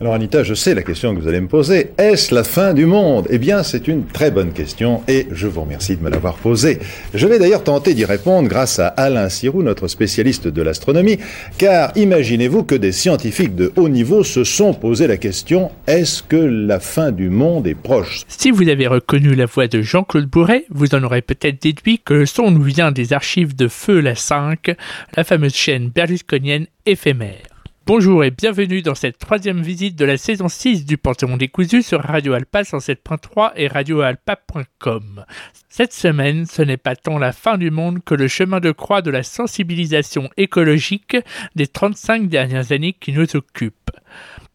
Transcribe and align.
Alors 0.00 0.14
Anita, 0.14 0.44
je 0.44 0.54
sais 0.54 0.76
la 0.76 0.84
question 0.84 1.12
que 1.12 1.20
vous 1.20 1.26
allez 1.26 1.40
me 1.40 1.48
poser. 1.48 1.90
Est-ce 1.98 2.32
la 2.32 2.44
fin 2.44 2.72
du 2.72 2.86
monde? 2.86 3.26
Eh 3.30 3.38
bien, 3.38 3.64
c'est 3.64 3.88
une 3.88 4.06
très 4.06 4.30
bonne 4.30 4.52
question 4.52 5.02
et 5.08 5.26
je 5.32 5.48
vous 5.48 5.62
remercie 5.62 5.96
de 5.96 6.04
me 6.04 6.08
l'avoir 6.08 6.36
posée. 6.36 6.78
Je 7.14 7.26
vais 7.26 7.40
d'ailleurs 7.40 7.64
tenter 7.64 7.94
d'y 7.94 8.04
répondre 8.04 8.48
grâce 8.48 8.78
à 8.78 8.86
Alain 8.86 9.28
Sirou, 9.28 9.64
notre 9.64 9.88
spécialiste 9.88 10.46
de 10.46 10.62
l'astronomie, 10.62 11.18
car 11.58 11.90
imaginez-vous 11.96 12.62
que 12.62 12.76
des 12.76 12.92
scientifiques 12.92 13.56
de 13.56 13.72
haut 13.74 13.88
niveau 13.88 14.22
se 14.22 14.44
sont 14.44 14.72
posé 14.72 15.08
la 15.08 15.16
question 15.16 15.72
est-ce 15.88 16.22
que 16.22 16.36
la 16.36 16.78
fin 16.78 17.10
du 17.10 17.28
monde 17.28 17.66
est 17.66 17.74
proche? 17.74 18.22
Si 18.28 18.52
vous 18.52 18.68
avez 18.68 18.86
reconnu 18.86 19.34
la 19.34 19.46
voix 19.46 19.66
de 19.66 19.82
Jean-Claude 19.82 20.26
Bourret, 20.26 20.64
vous 20.70 20.94
en 20.94 21.02
aurez 21.02 21.22
peut-être 21.22 21.60
déduit 21.60 21.98
que 21.98 22.14
le 22.14 22.26
son 22.26 22.52
nous 22.52 22.62
vient 22.62 22.92
des 22.92 23.12
archives 23.12 23.56
de 23.56 23.66
Feu 23.66 23.98
la 23.98 24.14
5, 24.14 24.76
la 25.16 25.24
fameuse 25.24 25.56
chaîne 25.56 25.88
berlusconienne 25.88 26.66
éphémère. 26.86 27.47
Bonjour 27.88 28.22
et 28.22 28.30
bienvenue 28.30 28.82
dans 28.82 28.94
cette 28.94 29.16
troisième 29.16 29.62
visite 29.62 29.96
de 29.96 30.04
la 30.04 30.18
saison 30.18 30.48
6 30.48 30.84
du 30.84 30.98
Panthéon 30.98 31.38
décousu 31.38 31.82
sur 31.82 32.02
Radio 32.02 32.34
Alpa 32.34 32.60
107.3 32.60 33.52
et 33.56 33.66
radioalpa.com. 33.66 35.24
Cette 35.70 35.94
semaine, 35.94 36.44
ce 36.44 36.60
n'est 36.60 36.76
pas 36.76 36.96
tant 36.96 37.16
la 37.16 37.32
fin 37.32 37.56
du 37.56 37.70
monde 37.70 38.04
que 38.04 38.14
le 38.14 38.28
chemin 38.28 38.60
de 38.60 38.72
croix 38.72 39.00
de 39.00 39.10
la 39.10 39.22
sensibilisation 39.22 40.28
écologique 40.36 41.16
des 41.56 41.66
35 41.66 42.28
dernières 42.28 42.72
années 42.72 42.92
qui 42.92 43.14
nous 43.14 43.34
occupe. 43.34 43.90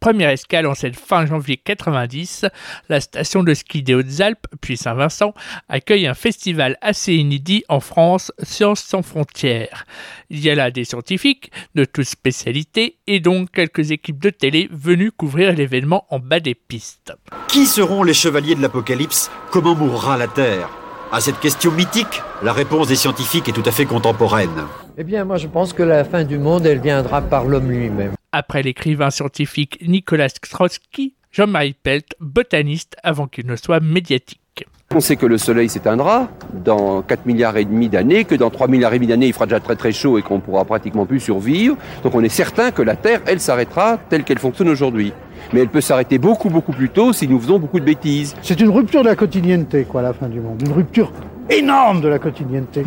Première 0.03 0.31
escale 0.31 0.67
en 0.67 0.75
cette 0.75 0.97
fin 0.97 1.25
janvier 1.25 1.55
90, 1.55 2.45
la 2.89 2.99
station 2.99 3.41
de 3.41 3.53
ski 3.53 3.83
des 3.83 3.93
Hautes-Alpes, 3.93 4.47
puis 4.59 4.75
Saint-Vincent, 4.75 5.33
accueille 5.69 6.07
un 6.07 6.13
festival 6.13 6.77
assez 6.81 7.13
inédit 7.13 7.63
en 7.69 7.79
France, 7.79 8.33
Sciences 8.43 8.81
sans 8.81 9.01
frontières. 9.01 9.85
Il 10.29 10.41
y 10.41 10.49
a 10.49 10.55
là 10.55 10.71
des 10.71 10.83
scientifiques 10.83 11.53
de 11.75 11.85
toutes 11.85 12.03
spécialités 12.03 12.97
et 13.07 13.21
donc 13.21 13.49
quelques 13.51 13.91
équipes 13.91 14.21
de 14.21 14.29
télé 14.29 14.67
venues 14.73 15.13
couvrir 15.13 15.53
l'événement 15.53 16.05
en 16.09 16.19
bas 16.19 16.41
des 16.41 16.53
pistes. 16.53 17.13
Qui 17.47 17.65
seront 17.65 18.03
les 18.03 18.13
chevaliers 18.13 18.55
de 18.55 18.61
l'Apocalypse? 18.61 19.31
Comment 19.51 19.73
mourra 19.73 20.17
la 20.17 20.27
Terre? 20.27 20.82
À 21.15 21.21
cette 21.21 21.39
question 21.39 21.69
mythique, 21.71 22.23
la 22.41 22.53
réponse 22.53 22.87
des 22.87 22.95
scientifiques 22.95 23.47
est 23.47 23.51
tout 23.51 23.61
à 23.67 23.71
fait 23.71 23.85
contemporaine. 23.85 24.49
Eh 24.97 25.03
bien, 25.03 25.25
moi 25.25 25.37
je 25.37 25.45
pense 25.45 25.71
que 25.71 25.83
la 25.83 26.05
fin 26.05 26.23
du 26.23 26.39
monde, 26.39 26.65
elle 26.65 26.79
viendra 26.79 27.21
par 27.21 27.45
l'homme 27.45 27.69
lui-même. 27.69 28.13
Après 28.31 28.63
l'écrivain 28.63 29.11
scientifique 29.11 29.77
Nicolas 29.87 30.29
Straussky, 30.29 31.13
Jean-Marie 31.31 31.75
Pelt, 31.83 32.15
botaniste 32.19 32.95
avant 33.03 33.27
qu'il 33.27 33.45
ne 33.45 33.55
soit 33.55 33.79
médiatique. 33.79 34.65
On 34.95 35.01
sait 35.01 35.15
que 35.15 35.27
le 35.27 35.37
Soleil 35.37 35.69
s'éteindra 35.69 36.29
dans 36.51 37.03
4 37.03 37.27
milliards 37.27 37.57
et 37.57 37.65
demi 37.65 37.89
d'années, 37.89 38.25
que 38.25 38.33
dans 38.33 38.49
3 38.49 38.67
milliards 38.67 38.93
et 38.93 38.97
demi 38.97 39.07
d'années, 39.07 39.27
il 39.27 39.33
fera 39.33 39.45
déjà 39.45 39.59
très 39.59 39.75
très 39.75 39.91
chaud 39.91 40.17
et 40.17 40.23
qu'on 40.23 40.39
pourra 40.39 40.65
pratiquement 40.65 41.05
plus 41.05 41.19
survivre. 41.19 41.77
Donc 42.01 42.15
on 42.15 42.23
est 42.23 42.29
certain 42.29 42.71
que 42.71 42.81
la 42.81 42.95
Terre, 42.95 43.21
elle, 43.27 43.39
s'arrêtera 43.39 43.99
telle 44.09 44.23
qu'elle 44.23 44.39
fonctionne 44.39 44.69
aujourd'hui. 44.69 45.13
Mais 45.53 45.61
elle 45.61 45.69
peut 45.69 45.81
s'arrêter 45.81 46.17
beaucoup 46.17 46.49
beaucoup 46.49 46.73
plus 46.73 46.89
tôt 46.89 47.13
si 47.13 47.27
nous 47.27 47.39
faisons 47.39 47.59
beaucoup 47.59 47.79
de 47.79 47.85
bêtises. 47.85 48.35
C'est 48.41 48.59
une 48.59 48.69
rupture 48.69 49.03
de 49.03 49.09
la 49.09 49.15
quotidienneté, 49.15 49.85
quoi, 49.85 50.01
la 50.01 50.13
fin 50.13 50.27
du 50.27 50.39
monde. 50.39 50.61
Une 50.65 50.73
rupture 50.73 51.11
énorme 51.49 52.01
de 52.01 52.07
la 52.07 52.19
quotidienneté 52.19 52.85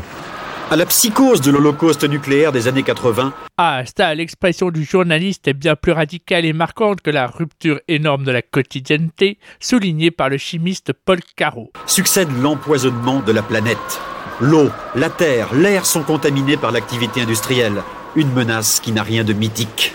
à 0.70 0.77
la 0.77 0.86
psychose 0.86 1.41
de 1.41 1.50
l'holocauste 1.50 2.08
nucléaire 2.08 2.50
des 2.50 2.67
années 2.67 2.83
80. 2.83 3.33
Ah, 3.56 3.83
ça, 3.97 4.14
l'expression 4.14 4.70
du 4.70 4.84
journaliste 4.84 5.47
est 5.47 5.55
bien 5.55 5.77
plus 5.77 5.92
radicale 5.92 6.45
et 6.45 6.53
marquante 6.53 7.00
que 7.00 7.11
la 7.11 7.27
rupture 7.27 7.81
énorme 7.89 8.25
de 8.25 8.33
la 8.33 8.42
quotidienneté, 8.42 9.39
soulignée 9.61 10.11
par 10.11 10.28
le 10.28 10.39
chimiste 10.39 10.92
Paul 10.92 11.20
Caro. 11.36 11.70
Succède 11.86 12.28
l'empoisonnement 12.42 13.20
de 13.20 13.33
la 13.33 13.42
planète. 13.42 14.01
L'eau, 14.41 14.70
la 14.95 15.08
terre, 15.08 15.55
l'air 15.55 15.86
sont 15.86 16.03
contaminés 16.03 16.56
par 16.56 16.73
l'activité 16.73 17.20
industrielle. 17.20 17.83
Une 18.17 18.33
menace 18.33 18.80
qui 18.80 18.92
n'a 18.92 19.03
rien 19.03 19.25
de 19.25 19.33
mythique. 19.33 19.95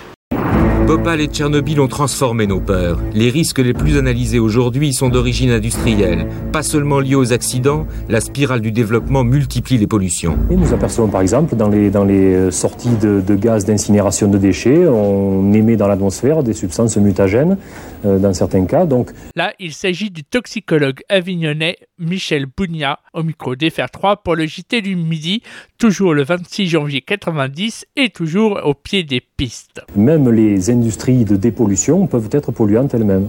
Bhopal 0.92 1.22
et 1.22 1.28
Tchernobyl 1.28 1.80
ont 1.80 1.88
transformé 1.88 2.47
nos 2.47 2.59
peurs. 2.59 3.00
Les 3.14 3.30
risques 3.30 3.59
les 3.59 3.73
plus 3.73 3.97
analysés 3.97 4.39
aujourd'hui 4.39 4.92
sont 4.92 5.08
d'origine 5.08 5.50
industrielle. 5.50 6.28
Pas 6.52 6.64
seulement 6.64 7.00
liés 7.00 7.16
aux 7.16 7.31
accidents, 7.31 7.88
la 8.09 8.20
spirale 8.20 8.59
du 8.59 8.73
développement 8.73 9.23
multiplie 9.23 9.78
les 9.78 9.88
pollutions. 9.88 10.38
Et 10.50 10.57
nous 10.57 10.74
apercevons 10.74 11.07
par 11.07 11.22
exemple 11.22 11.56
dans 11.56 11.69
les, 11.69 11.91
dans 11.91 12.03
les 12.03 12.34
euh, 12.34 12.51
sorties 12.51 12.97
de, 13.01 13.22
de 13.25 13.35
gaz 13.35 13.63
d'incinération 13.63 14.28
de 14.28 14.38
déchets, 14.38 14.85
on 14.85 15.53
émet 15.53 15.78
dans 15.78 15.88
l'atmosphère 15.88 16.44
des 16.44 16.53
substances 16.53 16.97
mutagènes 16.97 17.57
euh, 18.03 18.19
dans 18.19 18.34
certains 18.34 18.66
cas. 18.66 18.85
Donc 18.85 19.12
là, 19.34 19.53
il 19.59 19.72
s'agit 19.72 20.09
du 20.09 20.25
toxicologue 20.25 21.00
avignonnais 21.07 21.78
Michel 22.00 22.47
Bougnat 22.47 23.00
au 23.13 23.24
micro 23.24 23.56
d'FR3 23.56 24.18
pour 24.24 24.35
le 24.35 24.46
JT 24.46 24.81
du 24.81 24.97
midi, 24.97 25.41
toujours 25.78 26.13
le 26.13 26.24
26 26.24 26.68
janvier 26.68 27.01
90 27.01 27.85
et 27.96 28.09
toujours 28.09 28.59
au 28.66 28.74
pied 28.74 29.03
des 29.03 29.22
pistes. 29.22 29.81
Même 29.96 30.30
les 30.30 30.72
industries 30.81 31.25
de 31.25 31.36
dépollution 31.36 32.08
peuvent 32.08 32.30
être 32.31 32.52
polluantes 32.52 32.96
elles-mêmes. 32.96 33.28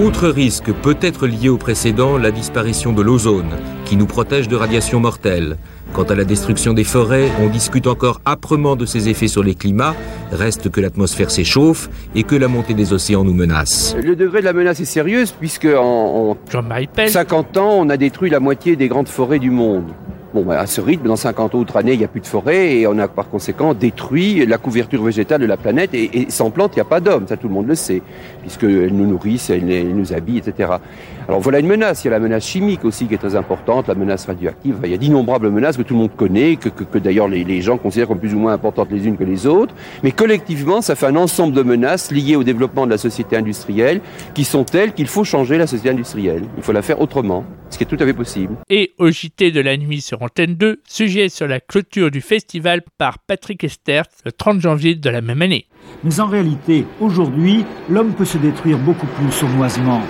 Autre 0.00 0.28
risque 0.28 0.72
peut 0.72 0.96
être 1.00 1.26
lié 1.26 1.48
au 1.48 1.56
précédent, 1.56 2.18
la 2.18 2.30
disparition 2.30 2.92
de 2.92 3.02
l'ozone, 3.02 3.50
qui 3.84 3.96
nous 3.96 4.06
protège 4.06 4.46
de 4.46 4.54
radiations 4.54 5.00
mortelles. 5.00 5.56
Quant 5.92 6.04
à 6.04 6.14
la 6.14 6.24
destruction 6.24 6.72
des 6.72 6.84
forêts, 6.84 7.28
on 7.42 7.48
discute 7.48 7.88
encore 7.88 8.20
âprement 8.24 8.76
de 8.76 8.86
ses 8.86 9.08
effets 9.08 9.26
sur 9.26 9.42
les 9.42 9.56
climats, 9.56 9.96
reste 10.30 10.70
que 10.70 10.80
l'atmosphère 10.80 11.32
s'échauffe 11.32 11.90
et 12.14 12.22
que 12.22 12.36
la 12.36 12.46
montée 12.46 12.74
des 12.74 12.92
océans 12.92 13.24
nous 13.24 13.34
menace. 13.34 13.96
Le 14.00 14.14
degré 14.14 14.38
de 14.38 14.44
la 14.44 14.52
menace 14.52 14.78
est 14.78 14.84
sérieuse 14.84 15.32
puisque 15.32 15.66
en, 15.66 16.30
en 16.30 17.08
50 17.08 17.56
ans, 17.56 17.72
on 17.72 17.88
a 17.88 17.96
détruit 17.96 18.30
la 18.30 18.38
moitié 18.38 18.76
des 18.76 18.86
grandes 18.86 19.08
forêts 19.08 19.40
du 19.40 19.50
monde. 19.50 19.86
Bon, 20.34 20.42
bah, 20.42 20.60
à 20.60 20.66
ce 20.66 20.82
rythme, 20.82 21.06
dans 21.06 21.16
50 21.16 21.54
autres 21.54 21.78
années, 21.78 21.94
il 21.94 21.98
n'y 21.98 22.04
a 22.04 22.08
plus 22.08 22.20
de 22.20 22.26
forêt 22.26 22.76
et 22.76 22.86
on 22.86 22.98
a 22.98 23.08
par 23.08 23.30
conséquent 23.30 23.72
détruit 23.72 24.44
la 24.44 24.58
couverture 24.58 25.02
végétale 25.02 25.40
de 25.40 25.46
la 25.46 25.56
planète. 25.56 25.94
Et, 25.94 26.26
sans 26.28 26.50
plantes, 26.50 26.72
il 26.74 26.78
n'y 26.78 26.82
a 26.82 26.84
pas 26.84 27.00
d'homme, 27.00 27.26
ça 27.26 27.38
tout 27.38 27.48
le 27.48 27.54
monde 27.54 27.66
le 27.66 27.74
sait, 27.74 28.02
puisqu'elles 28.42 28.94
nous 28.94 29.06
nourrissent, 29.06 29.48
elles, 29.48 29.64
nous 29.64 30.12
habillent, 30.12 30.38
etc. 30.38 30.72
Alors 31.28 31.40
voilà 31.40 31.58
une 31.58 31.66
menace. 31.66 32.04
Il 32.04 32.06
y 32.06 32.08
a 32.08 32.12
la 32.12 32.20
menace 32.20 32.46
chimique 32.46 32.86
aussi 32.86 33.06
qui 33.06 33.12
est 33.12 33.18
très 33.18 33.36
importante, 33.36 33.86
la 33.86 33.94
menace 33.94 34.24
radioactive. 34.24 34.78
il 34.82 34.90
y 34.90 34.94
a 34.94 34.96
d'innombrables 34.96 35.50
menaces 35.50 35.76
que 35.76 35.82
tout 35.82 35.92
le 35.92 36.00
monde 36.00 36.16
connaît, 36.16 36.56
que, 36.56 36.70
que, 36.70 36.96
d'ailleurs 36.98 37.28
les, 37.28 37.44
les, 37.44 37.60
gens 37.60 37.76
considèrent 37.76 38.08
comme 38.08 38.18
plus 38.18 38.34
ou 38.34 38.38
moins 38.38 38.54
importantes 38.54 38.88
les 38.90 39.06
unes 39.06 39.18
que 39.18 39.24
les 39.24 39.46
autres. 39.46 39.74
Mais 40.02 40.10
collectivement, 40.10 40.80
ça 40.80 40.94
fait 40.94 41.04
un 41.04 41.16
ensemble 41.16 41.52
de 41.52 41.62
menaces 41.62 42.10
liées 42.10 42.36
au 42.36 42.44
développement 42.44 42.86
de 42.86 42.90
la 42.92 42.96
société 42.96 43.36
industrielle 43.36 44.00
qui 44.32 44.44
sont 44.44 44.64
telles 44.64 44.94
qu'il 44.94 45.06
faut 45.06 45.22
changer 45.22 45.58
la 45.58 45.66
société 45.66 45.90
industrielle. 45.90 46.44
Il 46.56 46.62
faut 46.62 46.72
la 46.72 46.80
faire 46.80 46.98
autrement, 46.98 47.44
ce 47.68 47.76
qui 47.76 47.84
est 47.84 47.86
tout 47.86 47.98
à 48.00 48.06
fait 48.06 48.14
possible. 48.14 48.54
Et 48.70 48.94
au 48.96 49.10
JT 49.10 49.50
de 49.50 49.60
la 49.60 49.76
nuit 49.76 50.00
sur 50.00 50.22
Antenne 50.22 50.54
2, 50.54 50.80
sujet 50.88 51.28
sur 51.28 51.46
la 51.46 51.60
clôture 51.60 52.10
du 52.10 52.22
festival 52.22 52.80
par 52.96 53.18
Patrick 53.18 53.62
Estert 53.64 54.06
le 54.24 54.32
30 54.32 54.60
janvier 54.60 54.94
de 54.94 55.10
la 55.10 55.20
même 55.20 55.42
année. 55.42 55.66
Mais 56.04 56.20
en 56.20 56.26
réalité, 56.26 56.86
aujourd'hui, 57.00 57.66
l'homme 57.90 58.14
peut 58.14 58.24
se 58.24 58.38
détruire 58.38 58.78
beaucoup 58.78 59.06
plus 59.06 59.30
sournoisement. 59.30 60.00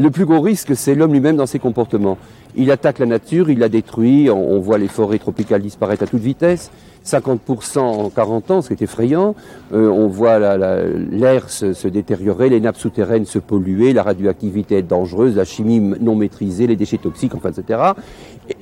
Le 0.00 0.10
plus 0.10 0.24
gros 0.24 0.40
risque, 0.40 0.74
c'est 0.76 0.94
l'homme 0.94 1.12
lui-même 1.12 1.36
dans 1.36 1.44
ses 1.44 1.58
comportements. 1.58 2.16
Il 2.56 2.70
attaque 2.70 3.00
la 3.00 3.06
nature, 3.06 3.50
il 3.50 3.58
la 3.58 3.68
détruit, 3.68 4.30
on, 4.30 4.58
voit 4.58 4.78
les 4.78 4.88
forêts 4.88 5.18
tropicales 5.18 5.60
disparaître 5.60 6.04
à 6.04 6.06
toute 6.06 6.22
vitesse, 6.22 6.70
50% 7.04 7.80
en 7.80 8.08
40 8.08 8.50
ans, 8.50 8.62
ce 8.62 8.68
qui 8.68 8.72
est 8.72 8.82
effrayant. 8.82 9.34
Euh, 9.74 9.90
on 9.90 10.08
voit 10.08 10.38
l'air 10.38 11.50
se, 11.50 11.86
détériorer, 11.86 12.48
les 12.48 12.60
nappes 12.60 12.78
souterraines 12.78 13.26
se 13.26 13.38
polluer, 13.38 13.92
la 13.92 14.02
radioactivité 14.02 14.78
être 14.78 14.86
dangereuse, 14.86 15.36
la 15.36 15.44
chimie 15.44 15.80
non 16.00 16.14
maîtrisée, 16.14 16.66
les 16.66 16.76
déchets 16.76 16.96
toxiques, 16.96 17.34
enfin, 17.34 17.50
etc. 17.50 17.92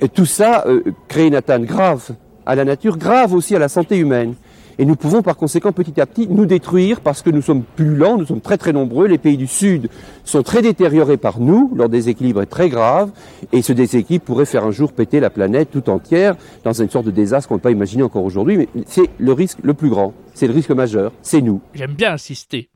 Et 0.01 0.09
tout 0.09 0.25
ça 0.25 0.65
euh, 0.67 0.83
crée 1.07 1.27
une 1.27 1.35
atteinte 1.35 1.63
grave 1.63 2.11
à 2.45 2.55
la 2.55 2.65
nature, 2.65 2.97
grave 2.97 3.33
aussi 3.33 3.55
à 3.55 3.59
la 3.59 3.69
santé 3.69 3.95
humaine. 3.97 4.33
Et 4.79 4.85
nous 4.85 4.95
pouvons 4.95 5.21
par 5.21 5.35
conséquent 5.35 5.73
petit 5.73 5.99
à 5.99 6.05
petit 6.05 6.25
nous 6.29 6.45
détruire 6.45 7.01
parce 7.01 7.21
que 7.21 7.29
nous 7.29 7.41
sommes 7.41 7.63
plus 7.63 7.97
lents, 7.97 8.17
nous 8.17 8.25
sommes 8.25 8.39
très 8.39 8.57
très 8.57 8.71
nombreux. 8.71 9.07
Les 9.07 9.17
pays 9.17 9.35
du 9.35 9.45
Sud 9.45 9.89
sont 10.23 10.41
très 10.41 10.61
détériorés 10.61 11.17
par 11.17 11.41
nous, 11.41 11.73
leur 11.75 11.89
déséquilibre 11.89 12.41
est 12.41 12.45
très 12.45 12.69
grave 12.69 13.11
et 13.51 13.61
ce 13.61 13.73
déséquilibre 13.73 14.23
pourrait 14.23 14.45
faire 14.45 14.63
un 14.63 14.71
jour 14.71 14.93
péter 14.93 15.19
la 15.19 15.29
planète 15.29 15.69
tout 15.69 15.89
entière 15.89 16.37
dans 16.63 16.71
une 16.71 16.89
sorte 16.89 17.05
de 17.05 17.11
désastre 17.11 17.49
qu'on 17.49 17.55
ne 17.55 17.59
peut 17.59 17.63
pas 17.63 17.71
imaginer 17.71 18.03
encore 18.03 18.23
aujourd'hui. 18.23 18.55
Mais 18.55 18.69
c'est 18.85 19.09
le 19.17 19.33
risque 19.33 19.59
le 19.63 19.73
plus 19.73 19.89
grand, 19.89 20.13
c'est 20.33 20.47
le 20.47 20.53
risque 20.53 20.71
majeur, 20.71 21.11
c'est 21.21 21.41
nous. 21.41 21.59
J'aime 21.73 21.95
bien 21.95 22.13
insister. 22.13 22.69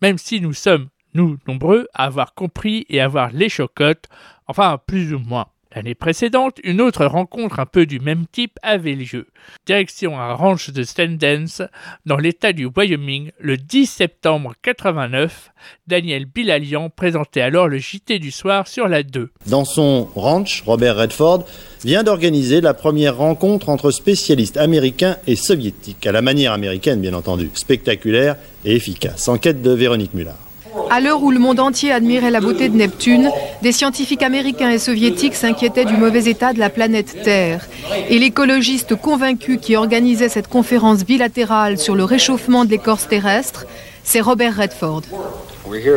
Même 0.00 0.16
si 0.16 0.40
nous 0.40 0.52
sommes, 0.52 0.86
nous, 1.12 1.38
nombreux, 1.48 1.88
à 1.92 2.04
avoir 2.04 2.34
compris 2.34 2.86
et 2.88 3.00
à 3.00 3.06
avoir 3.06 3.32
les 3.32 3.48
chocottes, 3.48 4.04
enfin 4.46 4.78
plus 4.86 5.12
ou 5.12 5.18
moins. 5.18 5.46
L'année 5.74 5.94
précédente, 5.94 6.58
une 6.64 6.80
autre 6.80 7.04
rencontre 7.04 7.60
un 7.60 7.66
peu 7.66 7.84
du 7.84 8.00
même 8.00 8.24
type 8.32 8.58
avait 8.62 8.94
lieu. 8.94 9.26
Direction 9.66 10.18
un 10.18 10.32
ranch 10.32 10.70
de 10.70 10.82
Stendens, 10.82 11.68
dans 12.06 12.16
l'état 12.16 12.54
du 12.54 12.66
Wyoming, 12.66 13.32
le 13.38 13.58
10 13.58 13.86
septembre 13.86 14.54
89. 14.62 15.50
Daniel 15.86 16.24
Bilalian 16.24 16.88
présentait 16.88 17.42
alors 17.42 17.68
le 17.68 17.76
JT 17.76 18.18
du 18.18 18.30
soir 18.30 18.66
sur 18.66 18.88
la 18.88 19.02
2. 19.02 19.30
Dans 19.46 19.66
son 19.66 20.08
ranch, 20.14 20.62
Robert 20.64 20.96
Redford 20.96 21.44
vient 21.84 22.02
d'organiser 22.02 22.62
la 22.62 22.72
première 22.72 23.18
rencontre 23.18 23.68
entre 23.68 23.90
spécialistes 23.90 24.56
américains 24.56 25.18
et 25.26 25.36
soviétiques, 25.36 26.06
à 26.06 26.12
la 26.12 26.22
manière 26.22 26.52
américaine 26.52 27.02
bien 27.02 27.12
entendu, 27.12 27.50
spectaculaire 27.52 28.36
et 28.64 28.74
efficace. 28.74 29.28
Enquête 29.28 29.60
de 29.60 29.70
Véronique 29.70 30.14
Mullard. 30.14 30.47
À 30.90 31.00
l'heure 31.00 31.22
où 31.22 31.30
le 31.30 31.38
monde 31.38 31.60
entier 31.60 31.92
admirait 31.92 32.30
la 32.30 32.40
beauté 32.40 32.68
de 32.68 32.76
Neptune, 32.76 33.30
des 33.62 33.72
scientifiques 33.72 34.22
américains 34.22 34.70
et 34.70 34.78
soviétiques 34.78 35.34
s'inquiétaient 35.34 35.84
du 35.84 35.96
mauvais 35.96 36.24
état 36.24 36.52
de 36.52 36.58
la 36.58 36.70
planète 36.70 37.22
Terre. 37.22 37.66
Et 38.08 38.18
l'écologiste 38.18 38.94
convaincu 38.94 39.58
qui 39.58 39.76
organisait 39.76 40.28
cette 40.28 40.48
conférence 40.48 41.04
bilatérale 41.04 41.78
sur 41.78 41.94
le 41.94 42.04
réchauffement 42.04 42.64
de 42.64 42.70
l'écorce 42.70 43.08
terrestre, 43.08 43.66
c'est 44.02 44.20
Robert 44.20 44.56
Redford. 44.56 45.02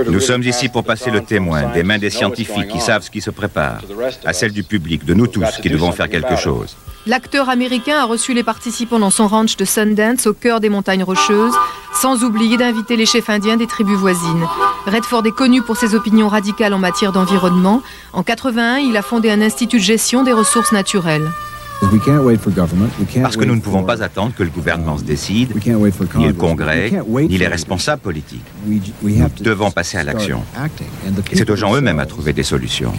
Nous 0.07 0.19
sommes 0.19 0.44
ici 0.44 0.68
pour 0.68 0.83
passer 0.83 1.12
le 1.12 1.21
témoin 1.21 1.71
des 1.74 1.83
mains 1.83 1.97
des 1.97 2.09
scientifiques 2.09 2.67
qui 2.67 2.79
savent 2.79 3.03
ce 3.03 3.09
qui 3.09 3.21
se 3.21 3.29
prépare, 3.29 3.81
à 4.25 4.33
celle 4.33 4.51
du 4.51 4.63
public, 4.63 5.06
de 5.06 5.13
nous 5.13 5.27
tous 5.27 5.57
qui 5.62 5.69
devons 5.69 5.91
faire 5.94 6.09
quelque 6.09 6.35
chose. 6.35 6.75
L'acteur 7.07 7.50
américain 7.50 7.97
a 7.97 8.06
reçu 8.06 8.33
les 8.33 8.44
participants 8.44 9.00
dans 9.00 9.09
son 9.09 9.27
ranch 9.27 9.57
de 9.57 9.65
Sundance 9.65 10.27
au 10.27 10.33
cœur 10.33 10.59
des 10.59 10.69
montagnes 10.69 11.03
rocheuses, 11.03 11.56
sans 12.01 12.24
oublier 12.24 12.57
d'inviter 12.57 12.95
les 12.98 13.06
chefs 13.06 13.30
indiens 13.30 13.57
des 13.57 13.68
tribus 13.68 13.95
voisines. 13.95 14.48
Redford 14.88 15.24
est 15.27 15.36
connu 15.36 15.62
pour 15.62 15.77
ses 15.77 15.94
opinions 15.94 16.30
radicales 16.30 16.74
en 16.74 16.80
matière 16.80 17.12
d'environnement. 17.12 17.83
En 18.12 18.24
81, 18.24 18.80
il 18.80 18.98
a 18.98 19.03
fondé 19.03 19.30
un 19.30 19.39
institut 19.39 19.77
de 19.77 19.83
gestion 19.83 20.24
des 20.24 20.33
ressources 20.33 20.71
naturelles. 20.71 21.30
Parce 23.21 23.38
que 23.38 23.45
nous 23.45 23.56
ne 23.56 23.62
pouvons 23.62 23.83
pas 23.83 24.01
attendre 24.01 24.33
que 24.36 24.42
le 24.42 24.50
gouvernement 24.50 24.98
se 24.98 25.03
décide, 25.03 25.53
ni 25.56 26.27
le 26.27 26.33
Congrès, 26.33 26.92
ni 27.07 27.38
les 27.38 27.48
responsables 27.48 28.01
politiques. 28.01 28.45
Nous 28.65 28.80
devons 29.39 29.69
passer 29.69 29.98
à 29.98 30.03
l'action. 30.03 30.44
Et 31.31 31.36
c'est 31.36 31.50
aux 31.51 31.56
gens 31.56 31.75
eux-mêmes 31.75 32.00
à 32.00 32.07
trouver 32.07 32.33
des 32.33 32.44
solutions. 32.44 32.94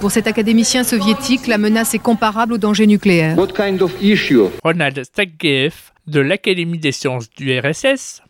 Pour 0.00 0.10
cet 0.10 0.26
académicien 0.26 0.82
soviétique, 0.82 1.46
la 1.46 1.58
menace 1.58 1.92
est 1.92 1.98
comparable 1.98 2.54
au 2.54 2.58
danger 2.58 2.86
nucléaire. 2.86 3.36
Ronald 4.62 5.02
de 6.06 6.20
l'Académie 6.20 6.78
des 6.78 6.92
sciences 6.92 7.30
du 7.36 7.58
RSS. 7.58 8.22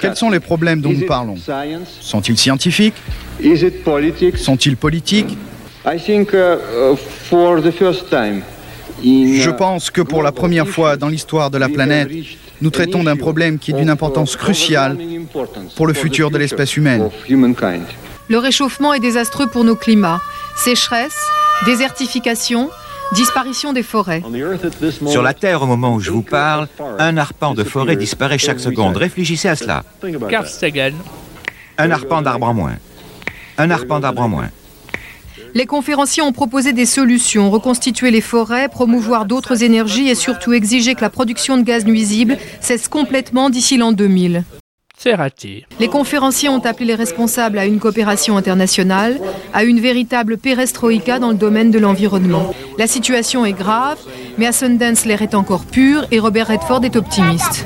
Quels 0.00 0.16
sont 0.16 0.30
les 0.30 0.40
problèmes 0.40 0.80
dont 0.80 0.92
nous 0.92 1.06
parlons? 1.06 1.36
Sont-ils 2.00 2.38
scientifiques? 2.38 2.94
Sont-ils 4.36 4.76
politiques? 4.76 5.36
Je 9.02 9.50
pense 9.50 9.90
que 9.90 10.02
pour 10.02 10.22
la 10.22 10.32
première 10.32 10.68
fois 10.68 10.96
dans 10.96 11.08
l'histoire 11.08 11.50
de 11.50 11.58
la 11.58 11.68
planète, 11.68 12.10
nous 12.60 12.70
traitons 12.70 13.02
d'un 13.02 13.16
problème 13.16 13.58
qui 13.58 13.70
est 13.70 13.74
d'une 13.74 13.88
importance 13.88 14.36
cruciale 14.36 14.98
pour 15.76 15.86
le 15.86 15.94
futur 15.94 16.30
de 16.30 16.38
l'espèce 16.38 16.76
humaine. 16.76 17.08
Le 18.28 18.38
réchauffement 18.38 18.92
est 18.94 19.00
désastreux 19.00 19.48
pour 19.48 19.64
nos 19.64 19.74
climats. 19.74 20.20
Sécheresse, 20.56 21.18
désertification, 21.64 22.70
disparition 23.12 23.72
des 23.72 23.82
forêts. 23.82 24.22
Sur 25.06 25.22
la 25.22 25.34
Terre, 25.34 25.62
au 25.62 25.66
moment 25.66 25.94
où 25.94 26.00
je 26.00 26.10
vous 26.10 26.22
parle, 26.22 26.68
un 26.98 27.16
arpent 27.16 27.54
de 27.54 27.64
forêt 27.64 27.96
disparaît 27.96 28.38
chaque 28.38 28.60
seconde. 28.60 28.96
Réfléchissez 28.96 29.48
à 29.48 29.56
cela. 29.56 29.84
Carl 30.28 30.46
Sagan. 30.46 30.92
Un 31.78 31.90
arpent 31.90 32.22
d'arbre 32.22 32.48
en 32.48 32.54
moins. 32.54 32.76
Un 33.58 33.70
arpent 33.70 34.00
d'arbre 34.00 34.22
en 34.22 34.28
moins. 34.28 34.50
Les 35.54 35.66
conférenciers 35.66 36.22
ont 36.22 36.32
proposé 36.32 36.72
des 36.72 36.86
solutions, 36.86 37.50
reconstituer 37.50 38.12
les 38.12 38.20
forêts, 38.20 38.68
promouvoir 38.68 39.24
d'autres 39.24 39.64
énergies 39.64 40.08
et 40.08 40.14
surtout 40.14 40.52
exiger 40.52 40.94
que 40.94 41.00
la 41.00 41.10
production 41.10 41.56
de 41.56 41.62
gaz 41.62 41.84
nuisible 41.84 42.38
cesse 42.60 42.86
complètement 42.86 43.50
d'ici 43.50 43.76
l'an 43.76 43.90
2000. 43.90 44.44
C'est 45.02 45.14
raté. 45.14 45.64
Les 45.78 45.88
conférenciers 45.88 46.50
ont 46.50 46.58
appelé 46.58 46.84
les 46.84 46.94
responsables 46.94 47.58
à 47.58 47.64
une 47.64 47.78
coopération 47.78 48.36
internationale, 48.36 49.18
à 49.54 49.64
une 49.64 49.80
véritable 49.80 50.36
perestroïka 50.36 51.18
dans 51.18 51.30
le 51.30 51.36
domaine 51.36 51.70
de 51.70 51.78
l'environnement. 51.78 52.54
La 52.76 52.86
situation 52.86 53.46
est 53.46 53.54
grave, 53.54 53.96
mais 54.36 54.44
à 54.44 54.52
Sundance 54.52 55.06
l'air 55.06 55.22
est 55.22 55.34
encore 55.34 55.64
pur 55.64 56.04
et 56.10 56.18
Robert 56.18 56.48
Redford 56.48 56.84
est 56.84 56.96
optimiste. 56.96 57.64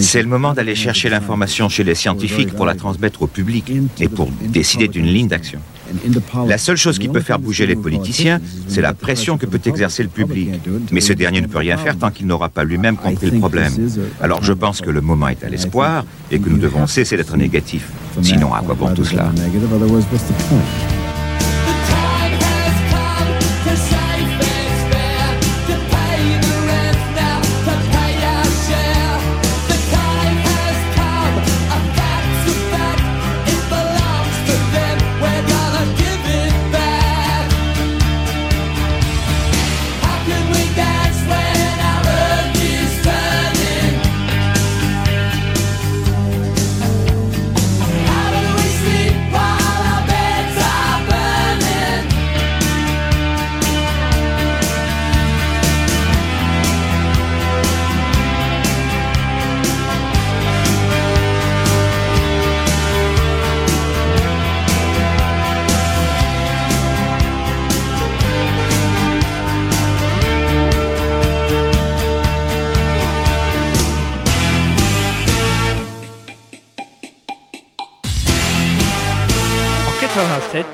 C'est 0.00 0.22
le 0.22 0.28
moment 0.28 0.54
d'aller 0.54 0.74
chercher 0.74 1.08
l'information 1.08 1.68
chez 1.68 1.84
les 1.84 1.94
scientifiques 1.94 2.52
pour 2.52 2.66
la 2.66 2.74
transmettre 2.74 3.22
au 3.22 3.28
public 3.28 3.70
et 4.00 4.08
pour 4.08 4.28
décider 4.48 4.88
d'une 4.88 5.06
ligne 5.06 5.28
d'action. 5.28 5.60
La 6.46 6.58
seule 6.58 6.76
chose 6.76 6.98
qui 6.98 7.08
peut 7.08 7.20
faire 7.20 7.38
bouger 7.38 7.66
les 7.66 7.76
politiciens, 7.76 8.40
c'est 8.68 8.80
la 8.80 8.94
pression 8.94 9.38
que 9.38 9.46
peut 9.46 9.60
exercer 9.64 10.02
le 10.02 10.08
public. 10.08 10.50
Mais 10.90 11.00
ce 11.00 11.12
dernier 11.12 11.40
ne 11.40 11.46
peut 11.46 11.58
rien 11.58 11.76
faire 11.76 11.96
tant 11.96 12.10
qu'il 12.10 12.26
n'aura 12.26 12.48
pas 12.48 12.64
lui-même 12.64 12.96
compris 12.96 13.30
le 13.30 13.38
problème. 13.38 13.72
Alors 14.20 14.42
je 14.42 14.52
pense 14.52 14.80
que 14.80 14.90
le 14.90 15.00
moment 15.00 15.28
est 15.28 15.44
à 15.44 15.48
l'espoir 15.48 16.04
et 16.30 16.38
que 16.38 16.48
nous 16.48 16.58
devons 16.58 16.86
cesser 16.86 17.16
d'être 17.16 17.36
négatifs. 17.36 17.88
Sinon, 18.22 18.52
à 18.54 18.60
quoi 18.60 18.74
bon 18.74 18.94
tout 18.94 19.04
cela? 19.04 19.32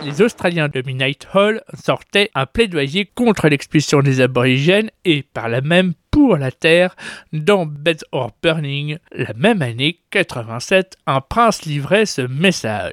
Les 0.09 0.23
Australiens 0.23 0.69
de 0.69 0.83
Midnight 0.85 1.29
Hall 1.35 1.61
sortaient 1.85 2.31
un 2.35 2.47
plaidoyer 2.47 3.11
contre 3.15 3.49
l'expulsion 3.49 4.01
des 4.01 4.21
aborigènes 4.21 4.91
et 5.05 5.23
par 5.23 5.49
la 5.49 5.61
même 5.61 5.93
pour 6.11 6.37
la 6.37 6.51
Terre 6.51 6.97
dans 7.33 7.67
Beds 7.67 8.05
or 8.13 8.31
Burning. 8.43 8.97
La 9.13 9.35
même 9.37 9.61
année, 9.61 10.01
87, 10.11 10.97
un 11.07 11.21
prince 11.21 11.65
livrait 11.67 12.07
ce 12.07 12.23
message. 12.23 12.93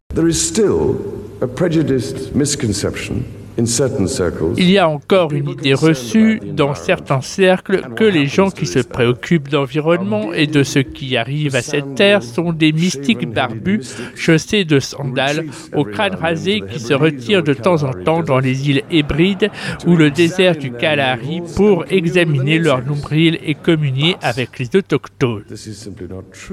Il 3.58 4.70
y 4.70 4.78
a 4.78 4.90
encore 4.90 5.32
une 5.32 5.50
idée 5.50 5.74
reçue 5.74 6.42
dans 6.44 6.76
certains 6.76 7.22
cercles 7.22 7.84
que 7.96 8.04
les 8.04 8.26
gens 8.26 8.50
qui 8.50 8.66
se 8.66 8.80
préoccupent 8.80 9.48
d'environnement 9.48 10.34
et 10.34 10.46
de 10.46 10.64
ce 10.64 10.80
qui 10.80 11.16
arrive 11.16 11.56
à 11.56 11.62
cette 11.62 11.96
terre 11.96 12.22
sont 12.22 12.52
des 12.52 12.74
mystiques 12.74 13.30
barbus 13.32 13.96
chaussés 14.16 14.66
de 14.66 14.80
sandales, 14.80 15.46
au 15.74 15.86
crâne 15.86 16.16
rasé 16.16 16.62
qui 16.70 16.80
se 16.80 16.94
retirent 16.94 17.44
de 17.44 17.54
temps 17.54 17.84
en 17.84 17.92
temps 17.92 18.24
dans 18.24 18.40
les 18.40 18.70
îles 18.70 18.84
Hébrides 18.92 19.50
ou 19.88 19.96
le 19.96 20.12
désert 20.12 20.58
du 20.58 20.72
Kalahari 20.72 21.42
pour 21.56 21.86
examiner 21.90 22.60
leur 22.60 22.86
nombril 22.86 23.40
et 23.42 23.56
communier 23.56 24.18
avec 24.22 24.60
les 24.60 24.76
autochtones. 24.76 25.44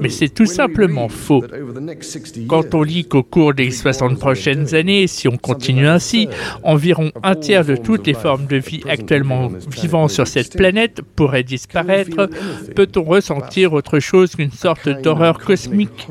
Mais 0.00 0.08
c'est 0.08 0.28
tout 0.28 0.46
simplement 0.46 1.08
faux. 1.08 1.44
Quand 2.48 2.74
on 2.74 2.82
lit 2.82 3.06
qu'au 3.06 3.24
cours 3.24 3.54
des 3.54 3.70
60 3.72 4.18
prochaines 4.20 4.74
années, 4.74 5.08
si 5.08 5.26
on 5.26 5.36
continue 5.36 5.88
ainsi, 5.88 6.28
environ 6.62 6.91
un 7.22 7.34
tiers 7.34 7.64
de 7.64 7.76
toutes 7.76 8.06
les 8.06 8.14
formes 8.14 8.46
de 8.46 8.56
vie 8.56 8.82
actuellement 8.88 9.48
vivant 9.70 10.08
sur 10.08 10.26
cette 10.26 10.56
planète 10.56 11.02
pourraient 11.02 11.42
disparaître, 11.42 12.28
peut-on 12.74 13.02
ressentir 13.02 13.72
autre 13.72 13.98
chose 13.98 14.34
qu'une 14.34 14.50
sorte 14.50 14.88
d'horreur 14.88 15.38
cosmique 15.38 16.08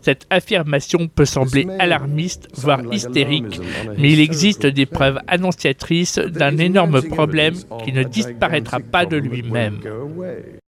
cette 0.00 0.26
affirmation 0.30 1.08
peut 1.08 1.24
sembler 1.24 1.66
alarmiste, 1.78 2.48
voire 2.54 2.80
hystérique, 2.92 3.60
mais 3.98 4.12
il 4.12 4.20
existe 4.20 4.64
des 4.64 4.86
preuves 4.86 5.18
annonciatrices 5.26 6.18
d'un 6.18 6.56
énorme 6.56 7.02
problème 7.02 7.54
qui 7.84 7.92
ne 7.92 8.04
disparaîtra 8.04 8.80
pas 8.80 9.06
de 9.06 9.16
lui-même. 9.16 9.80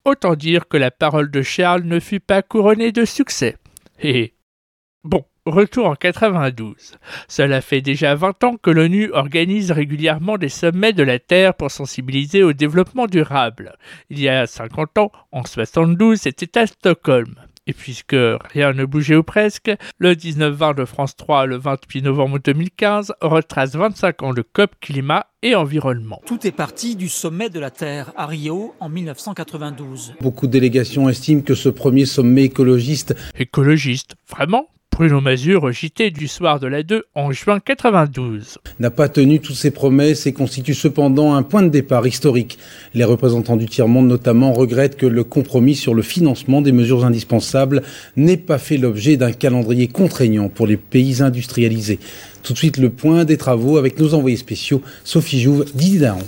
Autant 0.04 0.36
dire 0.36 0.68
que 0.68 0.76
la 0.76 0.90
parole 0.90 1.30
de 1.30 1.42
Charles 1.42 1.82
ne 1.82 2.00
fut 2.00 2.20
pas 2.20 2.42
couronnée 2.42 2.92
de 2.92 3.04
succès. 3.04 3.56
Et 4.00 4.34
bon, 5.02 5.24
Retour 5.46 5.86
en 5.86 5.94
92. 5.94 6.74
Cela 7.28 7.60
fait 7.60 7.80
déjà 7.80 8.16
20 8.16 8.42
ans 8.42 8.56
que 8.60 8.68
l'ONU 8.68 9.12
organise 9.12 9.70
régulièrement 9.70 10.38
des 10.38 10.48
sommets 10.48 10.92
de 10.92 11.04
la 11.04 11.20
Terre 11.20 11.54
pour 11.54 11.70
sensibiliser 11.70 12.42
au 12.42 12.52
développement 12.52 13.06
durable. 13.06 13.76
Il 14.10 14.18
y 14.18 14.28
a 14.28 14.48
50 14.48 14.98
ans, 14.98 15.12
en 15.30 15.44
72, 15.44 16.18
c'était 16.18 16.58
à 16.58 16.66
Stockholm. 16.66 17.36
Et 17.68 17.74
puisque 17.74 18.16
rien 18.52 18.72
ne 18.72 18.84
bougeait 18.84 19.14
ou 19.14 19.22
presque, 19.22 19.70
le 19.98 20.14
19-20 20.14 20.74
de 20.74 20.84
France 20.84 21.14
3 21.14 21.46
le 21.46 21.58
28 21.58 22.02
novembre 22.02 22.40
2015 22.40 23.14
retrace 23.20 23.76
25 23.76 24.22
ans 24.24 24.34
de 24.34 24.42
COP 24.42 24.72
climat 24.80 25.26
et 25.42 25.54
environnement. 25.54 26.20
Tout 26.26 26.44
est 26.44 26.52
parti 26.52 26.96
du 26.96 27.08
sommet 27.08 27.50
de 27.50 27.60
la 27.60 27.70
Terre 27.70 28.12
à 28.16 28.26
Rio 28.26 28.74
en 28.80 28.88
1992. 28.88 30.14
Beaucoup 30.20 30.48
de 30.48 30.52
délégations 30.52 31.08
estiment 31.08 31.42
que 31.42 31.54
ce 31.54 31.68
premier 31.68 32.04
sommet 32.04 32.44
écologiste... 32.44 33.14
Écologiste 33.38 34.16
Vraiment? 34.28 34.66
Bruno 34.96 35.20
Mazur, 35.20 35.70
JT 35.72 36.10
du 36.10 36.26
soir 36.26 36.58
de 36.58 36.66
la 36.66 36.82
2 36.82 37.04
en 37.14 37.30
juin 37.30 37.60
92. 37.60 38.56
N'a 38.80 38.90
pas 38.90 39.10
tenu 39.10 39.40
toutes 39.40 39.54
ses 39.56 39.70
promesses 39.70 40.26
et 40.26 40.32
constitue 40.32 40.72
cependant 40.72 41.34
un 41.34 41.42
point 41.42 41.60
de 41.60 41.68
départ 41.68 42.06
historique. 42.06 42.58
Les 42.94 43.04
représentants 43.04 43.58
du 43.58 43.66
tiers-monde 43.66 44.08
notamment 44.08 44.54
regrettent 44.54 44.96
que 44.96 45.04
le 45.04 45.22
compromis 45.22 45.74
sur 45.74 45.92
le 45.92 46.00
financement 46.00 46.62
des 46.62 46.72
mesures 46.72 47.04
indispensables 47.04 47.82
n'ait 48.16 48.38
pas 48.38 48.56
fait 48.56 48.78
l'objet 48.78 49.18
d'un 49.18 49.32
calendrier 49.32 49.86
contraignant 49.86 50.48
pour 50.48 50.66
les 50.66 50.78
pays 50.78 51.20
industrialisés. 51.20 51.98
Tout 52.42 52.54
de 52.54 52.58
suite 52.58 52.78
le 52.78 52.88
point 52.88 53.26
des 53.26 53.36
travaux 53.36 53.76
avec 53.76 54.00
nos 54.00 54.14
envoyés 54.14 54.38
spéciaux 54.38 54.80
Sophie 55.04 55.42
Jouve, 55.42 55.66
Didier 55.74 55.98
Daron. 55.98 56.20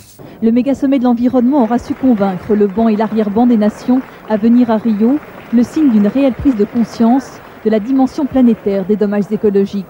Le 0.42 0.52
méga 0.52 0.74
sommet 0.74 0.98
de 0.98 1.04
l'environnement 1.04 1.62
aura 1.62 1.78
su 1.78 1.94
convaincre 1.94 2.54
le 2.54 2.66
banc 2.66 2.88
et 2.88 2.96
l'arrière-ban 2.96 3.46
des 3.46 3.56
nations 3.56 4.02
à 4.28 4.36
venir 4.36 4.70
à 4.70 4.76
Rio, 4.76 5.18
le 5.54 5.62
signe 5.62 5.90
d'une 5.90 6.06
réelle 6.06 6.34
prise 6.34 6.56
de 6.56 6.66
conscience 6.66 7.40
de 7.64 7.70
la 7.70 7.80
dimension 7.80 8.26
planétaire 8.26 8.84
des 8.84 8.96
dommages 8.96 9.30
écologiques. 9.30 9.86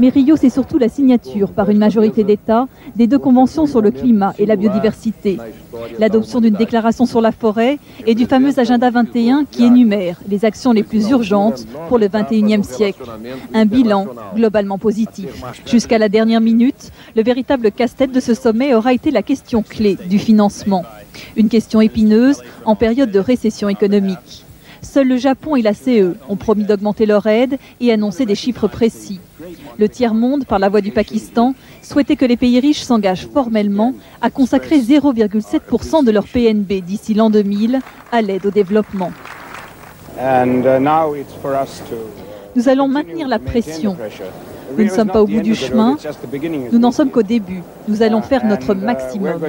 Mais 0.00 0.08
Rio, 0.08 0.34
c'est 0.36 0.48
surtout 0.48 0.78
la 0.78 0.88
signature 0.88 1.50
par 1.50 1.68
une 1.68 1.76
majorité 1.76 2.24
d'États 2.24 2.68
des 2.96 3.06
deux 3.06 3.18
conventions 3.18 3.66
sur 3.66 3.82
le 3.82 3.90
climat 3.90 4.32
et 4.38 4.46
la 4.46 4.56
biodiversité, 4.56 5.36
l'adoption 5.98 6.40
d'une 6.40 6.54
déclaration 6.54 7.04
sur 7.04 7.20
la 7.20 7.32
forêt 7.32 7.78
et 8.06 8.14
du 8.14 8.24
fameux 8.24 8.58
Agenda 8.58 8.88
21 8.88 9.44
qui 9.44 9.64
énumère 9.64 10.18
les 10.26 10.46
actions 10.46 10.72
les 10.72 10.84
plus 10.84 11.10
urgentes 11.10 11.66
pour 11.88 11.98
le 11.98 12.06
21e 12.06 12.62
siècle. 12.62 13.02
Un 13.52 13.66
bilan 13.66 14.06
globalement 14.34 14.78
positif. 14.78 15.42
Jusqu'à 15.66 15.98
la 15.98 16.08
dernière 16.08 16.40
minute, 16.40 16.92
le 17.14 17.22
véritable 17.22 17.70
casse-tête 17.70 18.12
de 18.12 18.20
ce 18.20 18.32
sommet 18.32 18.74
aura 18.74 18.94
été 18.94 19.10
la 19.10 19.22
question 19.22 19.62
clé 19.62 19.98
du 20.08 20.18
financement. 20.18 20.84
Une 21.36 21.50
question 21.50 21.82
épineuse 21.82 22.40
en 22.64 22.74
période 22.74 23.10
de 23.10 23.18
récession 23.18 23.68
économique. 23.68 24.46
Seul 24.82 25.08
le 25.08 25.16
Japon 25.16 25.56
et 25.56 25.62
la 25.62 25.74
CE 25.74 26.14
ont 26.28 26.36
promis 26.36 26.64
d'augmenter 26.64 27.06
leur 27.06 27.26
aide 27.26 27.58
et 27.80 27.92
annoncer 27.92 28.26
des 28.26 28.34
chiffres 28.34 28.68
précis. 28.68 29.20
Le 29.78 29.88
tiers-monde, 29.88 30.44
par 30.46 30.58
la 30.58 30.68
voix 30.68 30.80
du 30.80 30.90
Pakistan, 30.90 31.54
souhaitait 31.82 32.16
que 32.16 32.24
les 32.24 32.36
pays 32.36 32.60
riches 32.60 32.82
s'engagent 32.82 33.26
formellement 33.26 33.94
à 34.20 34.30
consacrer 34.30 34.78
0,7% 34.78 36.04
de 36.04 36.10
leur 36.10 36.26
PNB 36.26 36.82
d'ici 36.82 37.14
l'an 37.14 37.30
2000 37.30 37.80
à 38.12 38.22
l'aide 38.22 38.46
au 38.46 38.50
développement. 38.50 39.12
Nous 42.56 42.68
allons 42.68 42.88
maintenir 42.88 43.28
la 43.28 43.38
pression. 43.38 43.96
Nous 44.76 44.84
ne 44.84 44.90
sommes 44.90 45.10
pas 45.10 45.22
au 45.22 45.26
bout 45.26 45.40
du 45.40 45.54
chemin, 45.54 45.96
nous 46.72 46.78
n'en 46.78 46.90
sommes 46.90 47.10
qu'au 47.10 47.22
début. 47.22 47.62
Nous 47.88 48.02
allons 48.02 48.22
faire 48.22 48.44
notre 48.44 48.74
maximum. 48.74 49.40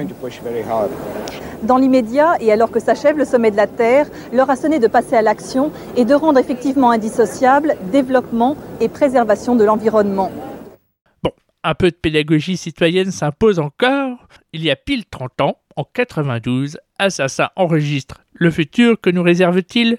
Dans 1.62 1.76
l'immédiat, 1.76 2.34
et 2.40 2.50
alors 2.50 2.70
que 2.70 2.80
s'achève 2.80 3.16
le 3.16 3.24
sommet 3.24 3.50
de 3.50 3.56
la 3.56 3.66
Terre, 3.66 4.06
l'heure 4.32 4.50
a 4.50 4.56
sonné 4.56 4.78
de 4.78 4.88
passer 4.88 5.14
à 5.14 5.22
l'action 5.22 5.70
et 5.96 6.04
de 6.04 6.14
rendre 6.14 6.38
effectivement 6.38 6.90
indissociable 6.90 7.76
développement 7.92 8.56
et 8.80 8.88
préservation 8.88 9.54
de 9.54 9.64
l'environnement. 9.64 10.30
Bon, 11.22 11.30
un 11.62 11.74
peu 11.74 11.90
de 11.90 11.96
pédagogie 11.96 12.56
citoyenne 12.56 13.12
s'impose 13.12 13.58
encore. 13.58 14.26
Il 14.52 14.64
y 14.64 14.70
a 14.70 14.76
pile 14.76 15.04
30 15.04 15.40
ans, 15.40 15.56
en 15.76 15.84
92, 15.84 16.78
Assassin 16.98 17.48
enregistre 17.56 18.22
Le 18.34 18.50
futur 18.50 19.00
que 19.00 19.10
nous 19.10 19.22
réserve-t-il? 19.22 19.98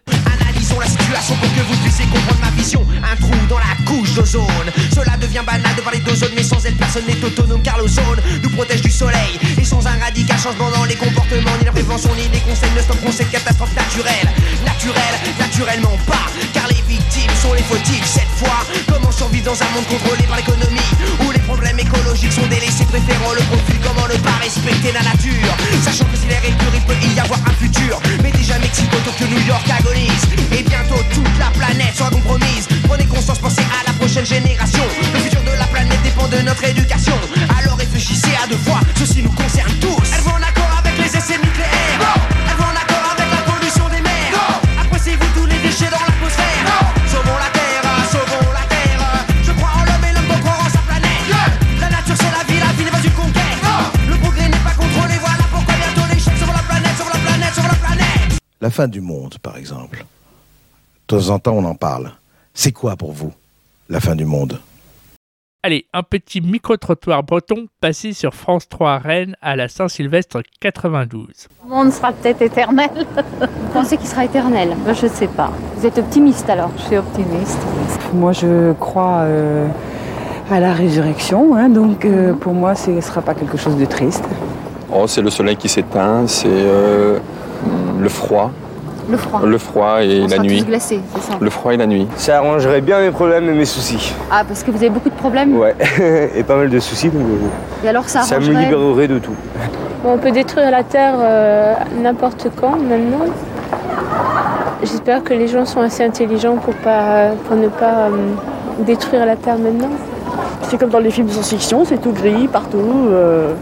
Pour 1.13 1.53
que 1.53 1.61
vous 1.67 1.77
puissiez 1.83 2.05
comprendre 2.05 2.39
ma 2.41 2.49
vision. 2.51 2.81
Un 3.03 3.15
trou 3.15 3.33
dans 3.47 3.59
la 3.59 3.75
couche 3.85 4.13
d'ozone. 4.13 4.69
Cela 4.93 5.15
devient 5.17 5.43
banal 5.45 5.75
de 5.75 5.81
parler 5.81 5.99
d'ozone, 5.99 6.31
mais 6.35 6.43
sans 6.43 6.63
elle, 6.65 6.73
personne 6.73 7.05
n'est 7.05 7.23
autonome 7.23 7.61
car 7.61 7.77
l'ozone 7.77 8.19
nous 8.41 8.49
protège 8.49 8.81
du 8.81 8.89
soleil. 8.89 9.37
Et 9.61 9.63
sans 9.63 9.85
un 9.85 9.97
radical 9.99 10.39
changement 10.39 10.71
dans 10.71 10.85
les 10.85 10.95
comportements, 10.95 11.55
ni 11.59 11.65
la 11.65 11.71
prévention, 11.71 12.09
ni 12.15 12.27
les 12.33 12.39
conseils 12.39 12.71
ne 12.75 12.81
stopperont 12.81 13.11
cette 13.11 13.29
catastrophe 13.29 13.75
naturelle. 13.75 14.27
Naturelle, 14.65 15.17
naturellement 15.37 15.97
pas, 16.07 16.25
car 16.51 16.67
les 16.67 16.81
victimes 16.87 17.35
sont 17.41 17.53
les 17.53 17.63
fautifs 17.63 18.05
cette 18.05 18.33
fois. 18.35 18.65
Comment 18.91 19.11
survivre 19.11 19.45
dans 19.45 19.61
un 19.61 19.69
monde 19.69 19.85
contrôlé 19.85 20.23
par 20.23 20.37
l'économie 20.37 20.89
où 21.21 21.31
les 21.31 21.39
problèmes 21.45 21.77
écologiques 21.79 22.33
sont 22.33 22.47
délaissés, 22.47 22.85
préférant 22.85 23.33
le 23.33 23.43
profit 23.53 23.77
Comment 23.83 24.07
ne 24.07 24.17
pas 24.17 24.37
respecter 24.41 24.91
la 24.91 25.03
nature, 25.03 25.53
sachant 25.83 26.05
que 26.05 26.17
si 26.17 26.25
l'air 26.25 26.41
est 26.43 26.57
pur, 26.57 26.71
il 26.73 26.81
peut 26.81 26.97
y 27.15 27.19
avoir 27.19 27.39
un 27.45 27.53
futur. 27.53 28.01
Mais 28.23 28.31
déjà 28.31 28.57
Mexico, 28.57 28.97
Tokyo, 29.05 29.27
New 29.27 29.45
York 29.45 29.69
agonise. 29.69 30.25
Et 30.51 30.63
bientôt 30.63 31.02
toute 31.11 31.37
la 31.39 31.49
planète 31.51 31.95
sera 31.95 32.09
compromise. 32.09 32.67
Prenez 32.87 33.05
conscience, 33.05 33.39
pensez 33.39 33.61
à 33.61 33.87
la 33.87 33.93
prochaine 33.93 34.25
génération. 34.25 34.83
Le 35.13 35.19
futur 35.19 35.41
de 35.41 35.57
la 35.57 35.65
planète 35.67 36.01
dépend 36.03 36.27
de 36.27 36.37
notre 36.41 36.63
éducation. 36.63 37.17
Alors 37.57 37.77
réfléchissez 37.77 38.33
à 38.43 38.47
deux 38.47 38.57
fois, 38.57 38.79
ceci 38.95 39.23
nous 39.23 39.31
concerne 39.31 39.73
tous. 39.79 40.11
Elles 40.13 40.21
vont 40.21 40.31
en 40.31 40.43
accord 40.43 40.71
avec 40.79 40.97
les 40.97 41.15
essais 41.17 41.37
nucléaires? 41.37 41.99
Elles 42.49 42.57
vont 42.57 42.65
en 42.65 42.77
accord 42.77 43.05
avec 43.11 43.27
la 43.29 43.41
pollution 43.51 43.87
des 43.89 44.01
mers? 44.01 44.61
Appréciez-vous 44.81 45.27
tous 45.35 45.45
les 45.45 45.59
déchets 45.59 45.89
dans 45.89 46.03
l'atmosphère? 46.05 46.65
Sauvons 47.07 47.37
la 47.37 47.49
terre, 47.51 47.83
sauvons 48.11 48.51
la 48.51 48.65
terre. 48.67 49.25
Je 49.43 49.51
crois 49.51 49.71
en 49.75 49.83
l'homme 49.85 50.05
et 50.09 50.13
l'homme 50.13 50.27
doit 50.27 50.39
croire 50.39 50.61
en 50.65 50.69
sa 50.69 50.79
planète. 50.79 51.27
La 51.79 51.89
nature 51.89 52.15
c'est 52.17 52.31
la 52.31 52.43
vie, 52.47 52.59
la 52.59 52.73
vie 52.73 52.85
n'est 52.85 52.91
pas 52.91 53.03
une 53.03 53.11
conquête. 53.11 53.59
Le 54.07 54.15
progrès 54.17 54.49
n'est 54.49 54.65
pas 54.65 54.75
contrôlé, 54.77 55.15
voilà 55.19 55.43
pourquoi 55.51 55.73
bientôt 55.75 56.07
les 56.11 56.19
chèques 56.19 56.37
sauvons 56.37 56.53
la 56.53 56.65
planète, 56.65 56.95
sauvons 56.97 57.13
la 57.13 57.19
planète, 57.19 57.53
sauvons 57.55 57.67
la 57.67 57.79
planète. 57.87 58.39
La 58.61 58.69
fin 58.69 58.87
du 58.87 59.01
monde, 59.01 59.37
par 59.41 59.57
exemple. 59.57 60.05
De 61.13 61.19
temps 61.19 61.29
en 61.29 61.37
temps, 61.37 61.53
on 61.53 61.65
en 61.65 61.75
parle. 61.75 62.09
C'est 62.55 62.71
quoi 62.71 62.95
pour 62.95 63.11
vous 63.11 63.31
la 63.87 63.99
fin 63.99 64.15
du 64.15 64.25
monde? 64.25 64.59
Allez, 65.61 65.85
un 65.93 66.01
petit 66.01 66.41
micro-trottoir 66.41 67.21
breton 67.21 67.67
passé 67.79 68.13
sur 68.13 68.33
France 68.33 68.67
3 68.67 68.97
Rennes 68.97 69.35
à 69.39 69.55
la 69.55 69.67
Saint-Sylvestre 69.67 70.41
92. 70.59 71.27
Le 71.65 71.69
monde 71.69 71.91
sera 71.93 72.13
peut-être 72.13 72.41
éternel. 72.41 72.89
Vous 73.39 73.73
pensez 73.73 73.97
qu'il 73.97 74.07
sera 74.07 74.25
éternel? 74.25 74.75
Ben, 74.83 74.95
Je 74.95 75.05
ne 75.05 75.11
sais 75.11 75.27
pas. 75.27 75.51
Vous 75.75 75.85
êtes 75.85 75.99
optimiste 75.99 76.49
alors? 76.49 76.71
Je 76.77 76.81
suis 76.81 76.97
optimiste. 76.97 77.59
Moi, 78.15 78.31
je 78.31 78.73
crois 78.73 79.19
euh, 79.19 79.67
à 80.49 80.59
la 80.59 80.73
résurrection, 80.73 81.55
hein, 81.55 81.69
donc 81.69 82.05
euh, 82.05 82.33
pour 82.33 82.53
moi, 82.53 82.73
ce 82.73 82.89
ne 82.89 83.01
sera 83.01 83.21
pas 83.21 83.35
quelque 83.35 83.57
chose 83.57 83.77
de 83.77 83.85
triste. 83.85 84.23
Oh, 84.91 85.05
c'est 85.05 85.21
le 85.21 85.29
soleil 85.29 85.57
qui 85.57 85.69
s'éteint, 85.69 86.25
c'est 86.25 86.47
euh, 86.49 87.19
le 87.99 88.09
froid, 88.09 88.51
le 89.09 89.17
froid. 89.17 89.41
Le 89.45 89.57
froid 89.57 90.01
et 90.03 90.19
On 90.19 90.23
la 90.23 90.29
sera 90.29 90.43
nuit. 90.43 90.59
tous 90.61 90.67
glacés, 90.67 90.99
c'est 91.15 91.21
ça 91.21 91.37
Le 91.39 91.49
froid 91.49 91.73
et 91.73 91.77
la 91.77 91.85
nuit. 91.87 92.07
Ça 92.15 92.37
arrangerait 92.37 92.81
bien 92.81 92.99
mes 93.01 93.11
problèmes 93.11 93.49
et 93.49 93.53
mes 93.53 93.65
soucis. 93.65 94.13
Ah, 94.31 94.43
parce 94.47 94.63
que 94.63 94.71
vous 94.71 94.77
avez 94.77 94.89
beaucoup 94.89 95.09
de 95.09 95.15
problèmes 95.15 95.57
Ouais, 95.57 95.75
et 96.35 96.43
pas 96.43 96.55
mal 96.55 96.69
de 96.69 96.79
soucis, 96.79 97.09
donc 97.09 97.21
euh, 97.21 97.85
Et 97.85 97.89
alors 97.89 98.07
ça 98.09 98.21
ça 98.21 98.39
me 98.39 98.47
libérerait 98.53 99.07
de 99.07 99.19
tout. 99.19 99.35
Bon, 100.03 100.13
on 100.13 100.17
peut 100.17 100.31
détruire 100.31 100.69
la 100.71 100.83
Terre 100.83 101.15
euh, 101.19 101.73
n'importe 102.01 102.47
quand 102.59 102.77
maintenant. 102.77 103.25
J'espère 104.81 105.23
que 105.23 105.33
les 105.33 105.47
gens 105.47 105.65
sont 105.65 105.79
assez 105.79 106.03
intelligents 106.03 106.57
pour, 106.57 106.73
pas, 106.75 107.29
pour 107.47 107.55
ne 107.55 107.67
pas 107.69 108.07
euh, 108.09 108.09
détruire 108.79 109.25
la 109.25 109.35
Terre 109.37 109.57
maintenant. 109.57 109.89
C'est 110.63 110.77
comme 110.77 110.89
dans 110.89 110.99
les 110.99 111.11
films 111.11 111.27
de 111.27 111.31
science-fiction, 111.31 111.85
c'est 111.85 112.01
tout 112.01 112.11
gris 112.11 112.47
partout. 112.51 112.77
euh, 113.11 113.53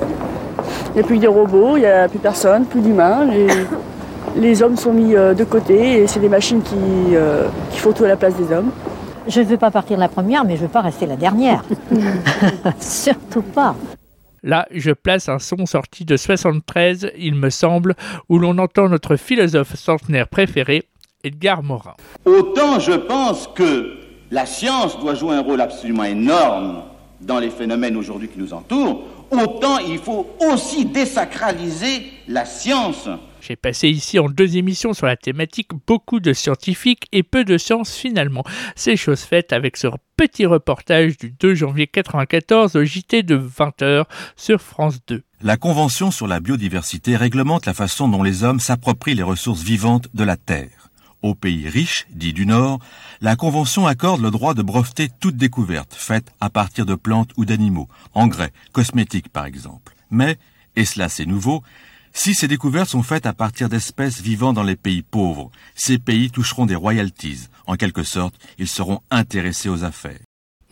Il 0.93 0.97
n'y 0.97 1.01
a 1.01 1.03
plus 1.07 1.17
des 1.19 1.27
robots, 1.27 1.77
il 1.77 1.81
n'y 1.81 1.85
a 1.85 2.07
plus 2.07 2.19
personne, 2.19 2.65
plus 2.65 2.79
d'humains. 2.81 3.25
Les, 3.25 3.47
les 4.35 4.63
hommes 4.63 4.77
sont 4.77 4.93
mis 4.93 5.15
euh, 5.15 5.33
de 5.33 5.43
côté 5.43 6.01
et 6.01 6.07
c'est 6.07 6.19
des 6.19 6.29
machines 6.29 6.61
qui, 6.61 6.75
euh, 7.13 7.47
qui 7.71 7.79
font 7.79 7.91
tout 7.91 8.03
à 8.03 8.07
la 8.07 8.17
place 8.17 8.35
des 8.35 8.53
hommes. 8.53 8.71
Je 9.27 9.39
ne 9.41 9.45
veux 9.45 9.57
pas 9.57 9.71
partir 9.71 9.97
la 9.97 10.09
première, 10.09 10.45
mais 10.45 10.55
je 10.55 10.61
ne 10.61 10.67
veux 10.67 10.71
pas 10.71 10.81
rester 10.81 11.05
la 11.05 11.15
dernière. 11.15 11.63
Surtout 12.79 13.43
pas. 13.43 13.75
Là, 14.43 14.67
je 14.71 14.91
place 14.91 15.29
un 15.29 15.37
son 15.37 15.67
sorti 15.67 16.03
de 16.03 16.17
73, 16.17 17.11
il 17.17 17.35
me 17.35 17.51
semble, 17.51 17.93
où 18.27 18.39
l'on 18.39 18.57
entend 18.57 18.89
notre 18.89 19.15
philosophe 19.15 19.75
centenaire 19.75 20.27
préféré, 20.27 20.83
Edgar 21.23 21.61
Morin. 21.61 21.93
Autant 22.25 22.79
je 22.79 22.93
pense 22.93 23.47
que 23.47 23.97
la 24.31 24.47
science 24.47 24.99
doit 24.99 25.13
jouer 25.13 25.35
un 25.35 25.41
rôle 25.41 25.61
absolument 25.61 26.05
énorme 26.05 26.81
dans 27.21 27.37
les 27.37 27.51
phénomènes 27.51 27.95
aujourd'hui 27.95 28.29
qui 28.29 28.39
nous 28.39 28.53
entourent, 28.53 29.03
autant 29.29 29.77
il 29.77 29.99
faut 29.99 30.25
aussi 30.51 30.85
désacraliser 30.85 32.05
la 32.27 32.45
science. 32.45 33.07
J'ai 33.41 33.55
passé 33.55 33.89
ici 33.89 34.19
en 34.19 34.29
deux 34.29 34.57
émissions 34.57 34.93
sur 34.93 35.07
la 35.07 35.17
thématique 35.17 35.69
beaucoup 35.87 36.19
de 36.19 36.31
scientifiques 36.31 37.07
et 37.11 37.23
peu 37.23 37.43
de 37.43 37.57
sciences 37.57 37.95
finalement. 37.95 38.43
C'est 38.75 38.95
chose 38.95 39.21
faite 39.21 39.51
avec 39.51 39.77
ce 39.77 39.87
petit 40.15 40.45
reportage 40.45 41.17
du 41.17 41.31
2 41.31 41.55
janvier 41.55 41.87
94 41.87 42.75
au 42.75 42.83
JT 42.83 43.23
de 43.23 43.37
20h 43.37 44.05
sur 44.35 44.61
France 44.61 44.99
2. 45.07 45.23
La 45.41 45.57
Convention 45.57 46.11
sur 46.11 46.27
la 46.27 46.39
biodiversité 46.39 47.15
réglemente 47.15 47.65
la 47.65 47.73
façon 47.73 48.07
dont 48.07 48.21
les 48.21 48.43
hommes 48.43 48.59
s'approprient 48.59 49.15
les 49.15 49.23
ressources 49.23 49.63
vivantes 49.63 50.07
de 50.13 50.23
la 50.23 50.37
Terre. 50.37 50.91
Aux 51.23 51.35
pays 51.35 51.67
riches, 51.67 52.05
dits 52.11 52.33
du 52.33 52.45
Nord, 52.45 52.79
la 53.21 53.35
Convention 53.35 53.87
accorde 53.87 54.21
le 54.21 54.31
droit 54.31 54.53
de 54.53 54.61
breveter 54.61 55.09
toute 55.19 55.37
découverte 55.37 55.93
faite 55.95 56.31
à 56.39 56.49
partir 56.51 56.85
de 56.85 56.95
plantes 56.95 57.31
ou 57.37 57.45
d'animaux, 57.45 57.87
engrais, 58.13 58.53
cosmétiques 58.71 59.29
par 59.29 59.45
exemple. 59.45 59.95
Mais, 60.11 60.37
et 60.75 60.85
cela 60.85 61.09
c'est 61.09 61.25
nouveau, 61.25 61.63
si 62.13 62.33
ces 62.33 62.47
découvertes 62.47 62.89
sont 62.89 63.03
faites 63.03 63.25
à 63.25 63.33
partir 63.33 63.69
d'espèces 63.69 64.21
vivant 64.21 64.53
dans 64.53 64.63
les 64.63 64.75
pays 64.75 65.01
pauvres, 65.01 65.51
ces 65.75 65.97
pays 65.97 66.29
toucheront 66.29 66.65
des 66.65 66.75
royalties. 66.75 67.47
En 67.67 67.75
quelque 67.75 68.03
sorte, 68.03 68.35
ils 68.57 68.67
seront 68.67 69.01
intéressés 69.09 69.69
aux 69.69 69.83
affaires. 69.83 70.19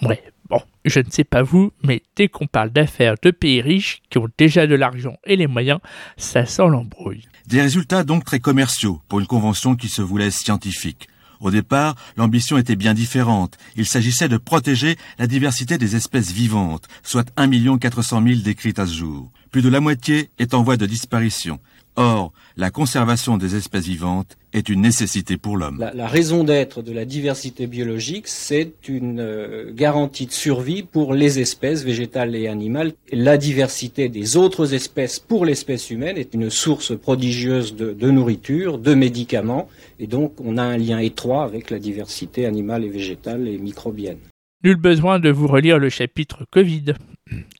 Ouais, 0.01 0.23
bon, 0.49 0.61
je 0.85 0.99
ne 0.99 1.09
sais 1.09 1.23
pas 1.23 1.41
vous, 1.43 1.71
mais 1.83 2.03
dès 2.15 2.27
qu'on 2.27 2.47
parle 2.47 2.69
d'affaires 2.69 3.15
de 3.21 3.31
pays 3.31 3.61
riches 3.61 4.01
qui 4.09 4.17
ont 4.17 4.27
déjà 4.37 4.67
de 4.67 4.75
l'argent 4.75 5.17
et 5.25 5.35
les 5.35 5.47
moyens, 5.47 5.79
ça 6.17 6.45
sent 6.45 6.67
l'embrouille. 6.67 7.27
Des 7.47 7.61
résultats 7.61 8.03
donc 8.03 8.25
très 8.25 8.39
commerciaux 8.39 9.01
pour 9.07 9.19
une 9.19 9.27
convention 9.27 9.75
qui 9.75 9.89
se 9.89 10.01
voulait 10.01 10.31
scientifique. 10.31 11.07
Au 11.39 11.51
départ, 11.51 11.95
l'ambition 12.17 12.57
était 12.57 12.75
bien 12.75 12.93
différente. 12.93 13.57
Il 13.75 13.85
s'agissait 13.85 14.27
de 14.27 14.37
protéger 14.37 14.97
la 15.17 15.27
diversité 15.27 15.77
des 15.77 15.95
espèces 15.95 16.31
vivantes, 16.31 16.87
soit 17.03 17.31
1 17.37 17.77
400 17.77 18.23
000 18.23 18.39
décrites 18.41 18.79
à 18.79 18.85
jour. 18.85 19.31
Plus 19.51 19.61
de 19.61 19.69
la 19.69 19.79
moitié 19.79 20.29
est 20.37 20.53
en 20.53 20.63
voie 20.63 20.77
de 20.77 20.85
disparition. 20.85 21.59
Or, 22.01 22.31
la 22.55 22.71
conservation 22.71 23.35
des 23.35 23.57
espèces 23.57 23.83
vivantes 23.83 24.37
est 24.53 24.69
une 24.69 24.79
nécessité 24.79 25.35
pour 25.35 25.57
l'homme. 25.57 25.85
La, 25.93 26.07
raison 26.07 26.45
d'être 26.45 26.81
de 26.81 26.93
la 26.93 27.03
diversité 27.03 27.67
biologique, 27.67 28.29
c'est 28.29 28.87
une 28.87 29.19
euh, 29.19 29.73
garantie 29.73 30.25
de 30.25 30.31
survie 30.31 30.83
pour 30.83 31.13
les 31.13 31.39
espèces 31.39 31.83
végétales 31.83 32.37
et 32.37 32.47
animales. 32.47 32.93
La 33.11 33.35
diversité 33.35 34.07
des 34.07 34.37
autres 34.37 34.73
espèces 34.73 35.19
pour 35.19 35.43
l'espèce 35.43 35.89
humaine 35.89 36.17
est 36.17 36.33
une 36.33 36.49
source 36.49 36.97
prodigieuse 36.97 37.75
de, 37.75 37.91
de 37.91 38.09
nourriture, 38.09 38.77
de 38.77 38.93
médicaments, 38.93 39.67
et 39.99 40.07
donc 40.07 40.35
on 40.39 40.57
a 40.57 40.63
un 40.63 40.77
lien 40.77 40.99
étroit 40.99 41.43
avec 41.43 41.69
la 41.69 41.79
diversité 41.79 42.45
animale 42.45 42.85
et 42.85 42.89
végétale 42.89 43.45
et 43.45 43.57
microbienne. 43.57 44.19
Nul 44.63 44.77
besoin 44.77 45.19
de 45.19 45.29
vous 45.29 45.47
relire 45.47 45.79
le 45.79 45.89
chapitre 45.89 46.45
Covid. 46.49 46.93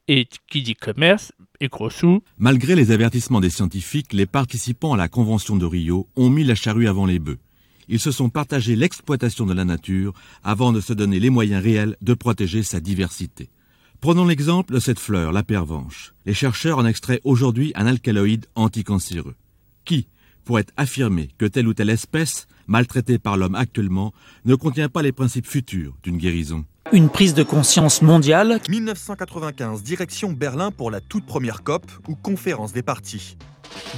Et 0.08 0.28
qui 0.50 0.64
dit 0.64 0.76
commerce 0.76 1.32
Malgré 2.38 2.74
les 2.74 2.92
avertissements 2.92 3.42
des 3.42 3.50
scientifiques, 3.50 4.14
les 4.14 4.26
participants 4.26 4.94
à 4.94 4.98
la 4.98 5.10
Convention 5.10 5.58
de 5.58 5.66
Rio 5.66 6.08
ont 6.16 6.30
mis 6.30 6.46
la 6.46 6.56
charrue 6.56 6.88
avant 6.88 7.06
les 7.06 7.20
bœufs. 7.20 7.40
Ils 7.90 8.00
se 8.00 8.12
sont 8.12 8.30
partagés 8.30 8.78
l'exploitation 8.78 9.46
de 9.46 9.54
la 9.54 9.66
nature 9.66 10.14
avant 10.42 10.72
de 10.72 10.80
se 10.80 10.94
donner 10.94 11.20
les 11.20 11.30
moyens 11.30 11.62
réels 11.62 11.98
de 12.02 12.14
protéger 12.14 12.64
sa 12.64 12.80
diversité. 12.80 13.50
Prenons 14.00 14.26
l'exemple 14.26 14.74
de 14.74 14.80
cette 14.80 15.00
fleur, 15.00 15.34
la 15.34 15.44
pervenche. 15.44 16.14
Les 16.26 16.34
chercheurs 16.34 16.78
en 16.78 16.86
extraient 16.86 17.20
aujourd'hui 17.26 17.74
un 17.76 17.88
alcaloïde 17.88 18.46
anticancéreux. 18.56 19.36
Qui 19.84 20.08
pourrait 20.46 20.68
affirmer 20.78 21.28
que 21.38 21.46
telle 21.46 21.68
ou 21.68 21.74
telle 21.74 21.90
espèce, 21.90 22.48
maltraitée 22.68 23.20
par 23.20 23.36
l'homme 23.36 23.56
actuellement, 23.56 24.14
ne 24.46 24.56
contient 24.56 24.88
pas 24.88 25.02
les 25.02 25.12
principes 25.12 25.48
futurs 25.48 25.98
d'une 26.04 26.18
guérison? 26.20 26.64
Une 26.92 27.10
prise 27.10 27.34
de 27.34 27.44
conscience 27.44 28.02
mondiale. 28.02 28.60
1995, 28.68 29.84
direction 29.84 30.32
Berlin 30.32 30.72
pour 30.72 30.90
la 30.90 31.02
toute 31.02 31.26
première 31.26 31.64
COP 31.64 31.86
ou 32.08 32.16
conférence 32.16 32.74
des 32.74 32.82
partis. 32.82 33.38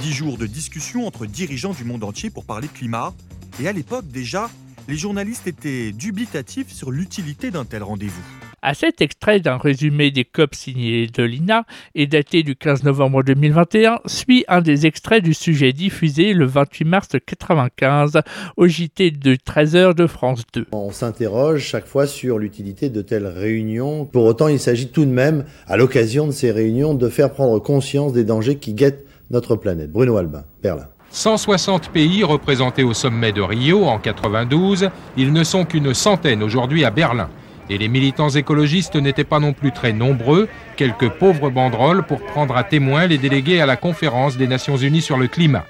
Dix 0.00 0.12
jours 0.12 0.36
de 0.36 0.46
discussion 0.46 1.06
entre 1.06 1.26
dirigeants 1.26 1.72
du 1.72 1.84
monde 1.84 2.04
entier 2.04 2.28
pour 2.28 2.44
parler 2.44 2.68
climat. 2.68 3.14
Et 3.60 3.68
à 3.68 3.72
l'époque 3.72 4.06
déjà, 4.08 4.50
les 4.88 4.96
journalistes 4.96 5.46
étaient 5.46 5.92
dubitatifs 5.92 6.72
sur 6.72 6.90
l'utilité 6.90 7.50
d'un 7.50 7.64
tel 7.64 7.82
rendez-vous. 7.82 8.51
À 8.64 8.74
cet 8.74 9.00
extrait 9.00 9.40
d'un 9.40 9.56
résumé 9.56 10.12
des 10.12 10.24
COP 10.24 10.54
signé 10.54 11.08
de 11.08 11.24
l'INA 11.24 11.64
et 11.96 12.06
daté 12.06 12.44
du 12.44 12.54
15 12.54 12.84
novembre 12.84 13.24
2021 13.24 13.98
suit 14.06 14.44
un 14.46 14.60
des 14.60 14.86
extraits 14.86 15.20
du 15.20 15.34
sujet 15.34 15.72
diffusé 15.72 16.32
le 16.32 16.46
28 16.46 16.84
mars 16.84 17.08
1995 17.12 18.20
au 18.56 18.68
JT 18.68 19.10
de 19.10 19.34
13h 19.34 19.96
de 19.96 20.06
France 20.06 20.44
2. 20.54 20.66
On 20.70 20.92
s'interroge 20.92 21.64
chaque 21.64 21.86
fois 21.86 22.06
sur 22.06 22.38
l'utilité 22.38 22.88
de 22.88 23.02
telles 23.02 23.26
réunions. 23.26 24.04
Pour 24.04 24.26
autant, 24.26 24.46
il 24.46 24.60
s'agit 24.60 24.86
tout 24.86 25.06
de 25.06 25.10
même, 25.10 25.44
à 25.66 25.76
l'occasion 25.76 26.28
de 26.28 26.32
ces 26.32 26.52
réunions, 26.52 26.94
de 26.94 27.08
faire 27.08 27.32
prendre 27.32 27.58
conscience 27.58 28.12
des 28.12 28.22
dangers 28.22 28.58
qui 28.58 28.74
guettent 28.74 29.04
notre 29.32 29.56
planète. 29.56 29.90
Bruno 29.90 30.18
Albin, 30.18 30.44
Berlin. 30.62 30.86
160 31.10 31.88
pays 31.88 32.22
représentés 32.22 32.84
au 32.84 32.94
sommet 32.94 33.32
de 33.32 33.42
Rio 33.42 33.86
en 33.86 33.98
92, 33.98 34.88
ils 35.16 35.32
ne 35.32 35.42
sont 35.42 35.64
qu'une 35.64 35.92
centaine 35.94 36.44
aujourd'hui 36.44 36.84
à 36.84 36.92
Berlin. 36.92 37.28
Et 37.70 37.78
les 37.78 37.88
militants 37.88 38.28
écologistes 38.28 38.96
n'étaient 38.96 39.24
pas 39.24 39.40
non 39.40 39.52
plus 39.52 39.72
très 39.72 39.92
nombreux, 39.92 40.48
quelques 40.76 41.08
pauvres 41.08 41.50
banderoles 41.50 42.02
pour 42.04 42.20
prendre 42.20 42.56
à 42.56 42.64
témoin 42.64 43.06
les 43.06 43.18
délégués 43.18 43.60
à 43.60 43.66
la 43.66 43.76
conférence 43.76 44.36
des 44.36 44.46
Nations 44.46 44.76
Unies 44.76 45.02
sur 45.02 45.16
le 45.16 45.28
climat. 45.28 45.64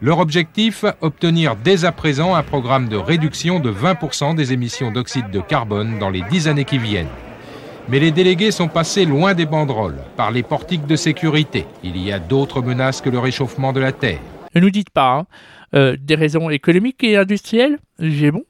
Leur 0.00 0.18
objectif, 0.18 0.84
obtenir 1.00 1.54
dès 1.54 1.84
à 1.84 1.92
présent 1.92 2.34
un 2.34 2.42
programme 2.42 2.88
de 2.88 2.96
réduction 2.96 3.60
de 3.60 3.70
20% 3.70 4.34
des 4.34 4.52
émissions 4.52 4.90
d'oxyde 4.90 5.30
de 5.30 5.40
carbone 5.40 5.98
dans 6.00 6.10
les 6.10 6.22
dix 6.30 6.48
années 6.48 6.64
qui 6.64 6.78
viennent. 6.78 7.06
Mais 7.88 7.98
les 7.98 8.10
délégués 8.10 8.50
sont 8.50 8.68
passés 8.68 9.04
loin 9.04 9.34
des 9.34 9.46
banderoles, 9.46 9.98
par 10.16 10.30
les 10.30 10.42
portiques 10.42 10.86
de 10.86 10.96
sécurité. 10.96 11.66
Il 11.84 11.96
y 11.96 12.12
a 12.12 12.18
d'autres 12.18 12.62
menaces 12.62 13.00
que 13.00 13.10
le 13.10 13.18
réchauffement 13.18 13.72
de 13.72 13.80
la 13.80 13.92
Terre. 13.92 14.18
Ne 14.54 14.60
nous 14.60 14.70
dites 14.70 14.90
pas, 14.90 15.18
hein, 15.18 15.26
euh, 15.74 15.96
des 15.98 16.14
raisons 16.14 16.50
économiques 16.50 17.02
et 17.02 17.16
industrielles 17.16 17.78
J'ai 17.98 18.30
bon 18.30 18.44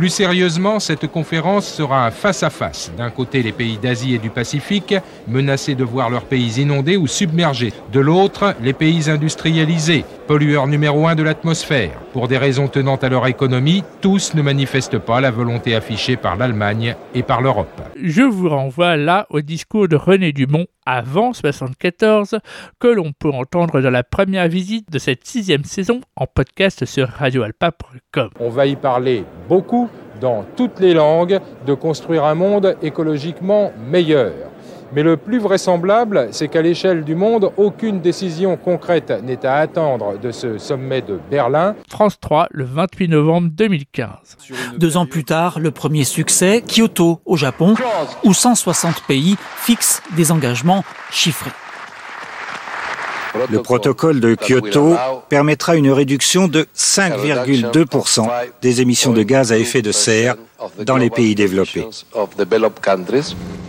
plus 0.00 0.08
sérieusement, 0.08 0.80
cette 0.80 1.08
conférence 1.08 1.68
sera 1.68 2.06
un 2.06 2.10
face-à-face. 2.10 2.90
D'un 2.96 3.10
côté, 3.10 3.42
les 3.42 3.52
pays 3.52 3.76
d'Asie 3.76 4.14
et 4.14 4.18
du 4.18 4.30
Pacifique, 4.30 4.94
menacés 5.28 5.74
de 5.74 5.84
voir 5.84 6.08
leurs 6.08 6.24
pays 6.24 6.58
inondés 6.58 6.96
ou 6.96 7.06
submergés. 7.06 7.74
De 7.92 8.00
l'autre, 8.00 8.54
les 8.62 8.72
pays 8.72 9.10
industrialisés, 9.10 10.06
pollueurs 10.26 10.68
numéro 10.68 11.06
un 11.06 11.14
de 11.14 11.22
l'atmosphère. 11.22 12.00
Pour 12.14 12.28
des 12.28 12.38
raisons 12.38 12.66
tenant 12.66 12.96
à 12.96 13.10
leur 13.10 13.26
économie, 13.26 13.84
tous 14.00 14.32
ne 14.32 14.40
manifestent 14.40 14.98
pas 14.98 15.20
la 15.20 15.30
volonté 15.30 15.74
affichée 15.74 16.16
par 16.16 16.36
l'Allemagne 16.36 16.96
et 17.14 17.22
par 17.22 17.42
l'Europe. 17.42 17.82
Je 18.02 18.22
vous 18.22 18.48
renvoie 18.48 18.96
là 18.96 19.26
au 19.28 19.42
discours 19.42 19.86
de 19.86 19.96
René 19.96 20.32
Dumont 20.32 20.66
avant 20.86 21.32
74 21.34 22.38
que 22.78 22.88
l'on 22.88 23.12
peut 23.12 23.30
entendre 23.30 23.80
dans 23.80 23.90
la 23.90 24.02
première 24.02 24.48
visite 24.48 24.90
de 24.90 24.98
cette 24.98 25.26
sixième 25.26 25.64
saison 25.64 26.00
en 26.16 26.26
podcast 26.26 26.86
sur 26.86 27.08
radioalpa.com. 27.08 28.30
On 28.40 28.48
va 28.48 28.66
y 28.66 28.76
parler 28.76 29.24
beaucoup 29.48 29.89
dans 30.20 30.44
toutes 30.56 30.80
les 30.80 30.94
langues 30.94 31.40
de 31.66 31.74
construire 31.74 32.24
un 32.24 32.34
monde 32.34 32.76
écologiquement 32.82 33.72
meilleur. 33.90 34.32
Mais 34.92 35.04
le 35.04 35.16
plus 35.16 35.38
vraisemblable, 35.38 36.28
c'est 36.32 36.48
qu'à 36.48 36.62
l'échelle 36.62 37.04
du 37.04 37.14
monde, 37.14 37.52
aucune 37.56 38.00
décision 38.00 38.56
concrète 38.56 39.12
n'est 39.22 39.46
à 39.46 39.56
attendre 39.56 40.18
de 40.18 40.32
ce 40.32 40.58
sommet 40.58 41.00
de 41.00 41.20
Berlin. 41.30 41.76
France 41.88 42.18
3, 42.20 42.48
le 42.50 42.64
28 42.64 43.08
novembre 43.08 43.50
2015. 43.52 44.08
Deux 44.78 44.96
ans 44.96 45.06
plus 45.06 45.24
tard, 45.24 45.60
le 45.60 45.70
premier 45.70 46.02
succès, 46.02 46.62
Kyoto, 46.66 47.20
au 47.24 47.36
Japon, 47.36 47.74
où 48.24 48.34
160 48.34 49.04
pays 49.06 49.36
fixent 49.56 50.02
des 50.16 50.32
engagements 50.32 50.82
chiffrés. 51.12 51.52
Le 53.50 53.62
protocole 53.62 54.20
de 54.20 54.34
Kyoto 54.34 54.96
permettra 55.28 55.76
une 55.76 55.90
réduction 55.90 56.48
de 56.48 56.66
5,2% 56.76 58.28
des 58.62 58.80
émissions 58.80 59.12
de 59.12 59.22
gaz 59.22 59.52
à 59.52 59.58
effet 59.58 59.82
de 59.82 59.92
serre 59.92 60.36
dans 60.84 60.96
les 60.96 61.10
pays 61.10 61.34
développés. 61.34 61.86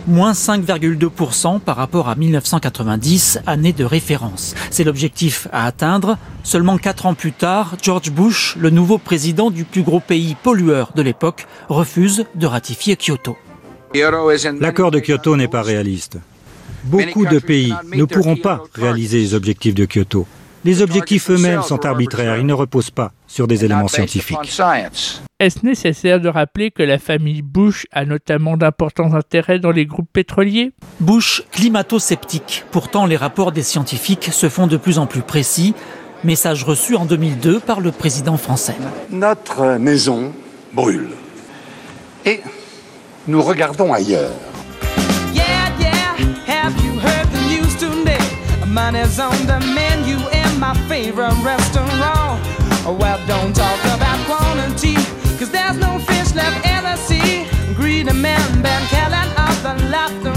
Moins 0.08 0.32
5,2% 0.32 1.60
par 1.60 1.76
rapport 1.76 2.08
à 2.08 2.16
1990, 2.16 3.38
année 3.46 3.72
de 3.72 3.84
référence. 3.84 4.54
C'est 4.70 4.84
l'objectif 4.84 5.46
à 5.52 5.66
atteindre. 5.66 6.18
Seulement 6.42 6.76
quatre 6.76 7.06
ans 7.06 7.14
plus 7.14 7.32
tard, 7.32 7.76
George 7.80 8.10
Bush, 8.10 8.56
le 8.58 8.70
nouveau 8.70 8.98
président 8.98 9.50
du 9.50 9.64
plus 9.64 9.82
gros 9.82 10.00
pays 10.00 10.36
pollueur 10.42 10.90
de 10.96 11.02
l'époque, 11.02 11.46
refuse 11.68 12.24
de 12.34 12.46
ratifier 12.46 12.96
Kyoto. 12.96 13.36
L'accord 14.60 14.90
de 14.90 14.98
Kyoto 14.98 15.36
n'est 15.36 15.48
pas 15.48 15.62
réaliste. 15.62 16.18
Beaucoup 16.84 17.26
de 17.26 17.38
pays 17.38 17.74
ne 17.94 18.04
pourront 18.04 18.36
pas 18.36 18.62
réaliser 18.74 19.18
les 19.18 19.34
objectifs 19.34 19.74
de 19.74 19.86
Kyoto. 19.86 20.26
Les 20.64 20.80
objectifs 20.80 21.28
eux-mêmes 21.30 21.62
sont 21.62 21.84
arbitraires, 21.84 22.38
ils 22.38 22.46
ne 22.46 22.52
reposent 22.52 22.90
pas 22.90 23.12
sur 23.26 23.48
des 23.48 23.64
éléments 23.64 23.88
scientifiques. 23.88 24.60
Est-ce 25.40 25.66
nécessaire 25.66 26.20
de 26.20 26.28
rappeler 26.28 26.70
que 26.70 26.84
la 26.84 26.98
famille 26.98 27.42
Bush 27.42 27.86
a 27.90 28.04
notamment 28.04 28.56
d'importants 28.56 29.14
intérêts 29.14 29.58
dans 29.58 29.72
les 29.72 29.86
groupes 29.86 30.08
pétroliers? 30.12 30.70
Bush 31.00 31.42
climato-sceptique. 31.50 32.64
Pourtant, 32.70 33.06
les 33.06 33.16
rapports 33.16 33.50
des 33.50 33.64
scientifiques 33.64 34.28
se 34.32 34.48
font 34.48 34.68
de 34.68 34.76
plus 34.76 35.00
en 35.00 35.06
plus 35.06 35.22
précis. 35.22 35.74
Message 36.22 36.62
reçu 36.62 36.94
en 36.94 37.06
2002 37.06 37.58
par 37.58 37.80
le 37.80 37.90
président 37.90 38.36
français. 38.36 38.76
Notre 39.10 39.78
maison 39.78 40.32
brûle. 40.72 41.08
Et 42.24 42.40
nous 43.26 43.42
regardons 43.42 43.92
ailleurs. 43.92 44.30
Money's 48.72 49.20
on 49.20 49.36
the 49.46 49.60
menu 49.74 50.16
in 50.30 50.58
my 50.58 50.72
favorite 50.88 51.36
restaurant. 51.44 52.40
Well, 52.86 53.20
don't 53.26 53.54
talk 53.54 53.78
about 53.84 54.18
quantity, 54.24 54.94
cause 55.36 55.50
there's 55.50 55.76
no 55.76 55.98
fish 55.98 56.34
left 56.34 56.64
in 56.64 56.82
the 56.82 56.96
sea. 56.96 57.46
Greedy 57.74 58.14
men 58.14 58.40
been 58.62 58.82
killing 58.88 59.30
off 59.36 59.62
the 59.62 59.74
laughter 59.92 60.32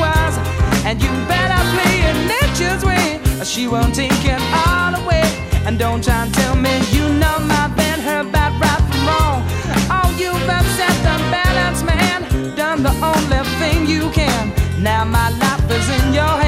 was. 0.00 0.34
And 0.86 1.02
you 1.02 1.10
better 1.28 1.60
play 1.74 2.08
it 2.08 2.16
nature's 2.32 2.82
way, 2.86 3.20
she 3.44 3.68
won't 3.68 3.94
take 3.94 4.24
it 4.24 4.40
all 4.66 4.94
away. 5.04 5.28
And 5.66 5.78
don't 5.78 6.02
try 6.02 6.24
and 6.24 6.32
tell 6.32 6.56
me 6.56 6.80
you 6.90 7.06
know 7.20 7.38
my 7.40 7.68
been 7.76 8.00
her 8.00 8.24
bad 8.24 8.58
right 8.62 8.82
from 8.88 9.06
wrong. 9.08 9.44
Oh, 9.92 10.08
you've 10.18 10.48
upset 10.48 10.96
the 11.04 11.16
balance, 11.28 11.82
man. 11.82 12.56
Done 12.56 12.82
the 12.82 12.94
only 13.04 13.44
thing 13.60 13.86
you 13.86 14.10
can. 14.12 14.54
Now 14.82 15.04
my 15.04 15.28
life 15.36 15.70
is 15.70 15.86
in 16.00 16.14
your 16.14 16.24
hands. 16.24 16.47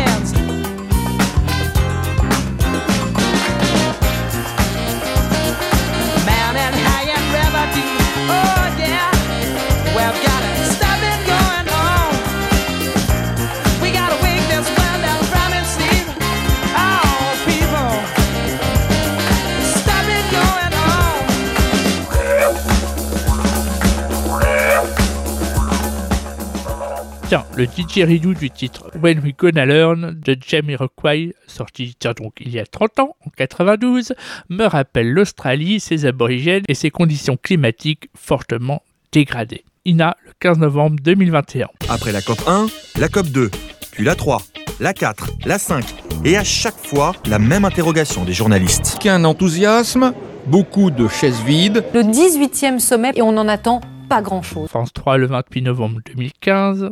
Tiens, 27.30 27.44
le 27.56 27.68
didgeridoo 27.68 28.34
du 28.34 28.50
titre 28.50 28.90
When 29.00 29.20
We 29.20 29.34
Gonna 29.38 29.64
Learn 29.64 30.18
de 30.20 30.36
Jamiroquai, 30.44 31.32
sorti 31.46 31.96
donc 32.18 32.32
il 32.40 32.50
y 32.50 32.58
a 32.58 32.66
30 32.66 32.98
ans, 32.98 33.16
en 33.24 33.30
92, 33.30 34.14
me 34.48 34.64
rappelle 34.64 35.12
l'Australie, 35.12 35.78
ses 35.78 36.06
aborigènes 36.06 36.64
et 36.66 36.74
ses 36.74 36.90
conditions 36.90 37.36
climatiques 37.36 38.10
fortement 38.16 38.82
dégradées. 39.12 39.62
INA, 39.86 40.14
le 40.26 40.32
15 40.40 40.58
novembre 40.58 40.96
2021. 41.02 41.68
Après 41.88 42.12
la 42.12 42.20
COP 42.20 42.38
1, 42.46 42.66
la 42.98 43.08
COP 43.08 43.28
2, 43.28 43.50
puis 43.92 44.04
la 44.04 44.14
3, 44.14 44.42
la 44.78 44.92
4, 44.92 45.30
la 45.46 45.58
5, 45.58 45.84
et 46.22 46.36
à 46.36 46.44
chaque 46.44 46.76
fois, 46.76 47.12
la 47.26 47.38
même 47.38 47.64
interrogation 47.64 48.24
des 48.24 48.34
journalistes. 48.34 48.98
Qu'un 49.00 49.24
enthousiasme, 49.24 50.12
beaucoup 50.46 50.90
de 50.90 51.08
chaises 51.08 51.40
vides. 51.46 51.82
Le 51.94 52.02
18e 52.02 52.78
sommet, 52.78 53.12
et 53.14 53.22
on 53.22 53.28
en 53.38 53.48
attend 53.48 53.80
pas 54.10 54.20
grand-chose. 54.20 54.68
France 54.68 54.92
3 54.92 55.16
le 55.16 55.26
28 55.26 55.62
novembre 55.62 56.00
2015. 56.14 56.90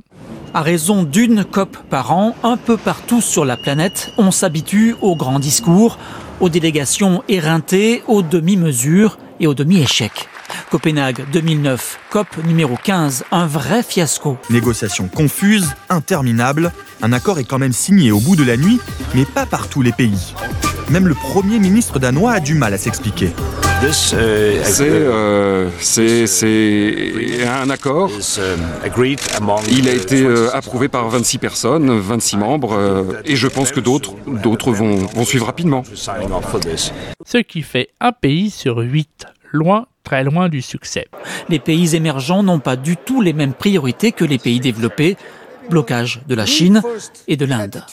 À 0.54 0.62
raison 0.62 1.02
d'une 1.02 1.44
COP 1.44 1.76
par 1.90 2.12
an, 2.12 2.34
un 2.42 2.56
peu 2.56 2.78
partout 2.78 3.20
sur 3.20 3.44
la 3.44 3.58
planète, 3.58 4.12
on 4.16 4.30
s'habitue 4.30 4.94
aux 5.02 5.14
grands 5.14 5.40
discours, 5.40 5.98
aux 6.40 6.48
délégations 6.48 7.22
éreintées, 7.28 8.02
aux 8.08 8.22
demi-mesures 8.22 9.18
et 9.40 9.46
aux 9.46 9.54
demi-échecs. 9.54 10.26
Copenhague 10.70 11.24
2009, 11.32 11.98
COP 12.10 12.44
numéro 12.44 12.76
15, 12.82 13.24
un 13.30 13.46
vrai 13.46 13.82
fiasco. 13.82 14.38
Négociations 14.50 15.08
confuses, 15.08 15.74
interminables, 15.88 16.72
un 17.02 17.12
accord 17.12 17.38
est 17.38 17.44
quand 17.44 17.58
même 17.58 17.72
signé 17.72 18.12
au 18.12 18.20
bout 18.20 18.36
de 18.36 18.44
la 18.44 18.56
nuit, 18.56 18.80
mais 19.14 19.24
pas 19.24 19.46
par 19.46 19.68
tous 19.68 19.82
les 19.82 19.92
pays. 19.92 20.34
Même 20.90 21.06
le 21.06 21.14
Premier 21.14 21.58
ministre 21.58 21.98
danois 21.98 22.32
a 22.32 22.40
du 22.40 22.54
mal 22.54 22.72
à 22.72 22.78
s'expliquer. 22.78 23.32
C'est 25.80 27.46
un 27.46 27.70
accord. 27.70 28.10
Il 29.70 29.88
a 29.88 29.92
été 29.92 30.22
euh, 30.24 30.56
approuvé 30.56 30.88
par 30.88 31.08
26 31.08 31.38
personnes, 31.38 31.98
26 31.98 32.36
membres, 32.38 32.72
euh, 32.72 33.04
et 33.24 33.36
je 33.36 33.46
pense 33.46 33.70
que 33.70 33.78
d'autres 33.80 34.14
d'autres 34.26 34.72
vont, 34.72 34.96
vont 34.96 35.24
suivre 35.24 35.46
rapidement. 35.46 35.84
Ce 35.94 37.38
qui 37.38 37.62
fait 37.62 37.90
un 38.00 38.12
pays 38.12 38.50
sur 38.50 38.78
huit, 38.78 39.26
loin, 39.52 39.86
très 40.08 40.24
loin 40.24 40.48
du 40.48 40.62
succès. 40.62 41.06
Les 41.50 41.58
pays 41.58 41.94
émergents 41.94 42.42
n'ont 42.42 42.60
pas 42.60 42.76
du 42.76 42.96
tout 42.96 43.20
les 43.20 43.34
mêmes 43.34 43.52
priorités 43.52 44.10
que 44.12 44.24
les 44.24 44.38
pays 44.38 44.58
développés. 44.58 45.18
Blocage 45.68 46.22
de 46.26 46.34
la 46.34 46.46
Chine 46.46 46.80
et 47.26 47.36
de 47.36 47.44
l'Inde. 47.44 47.84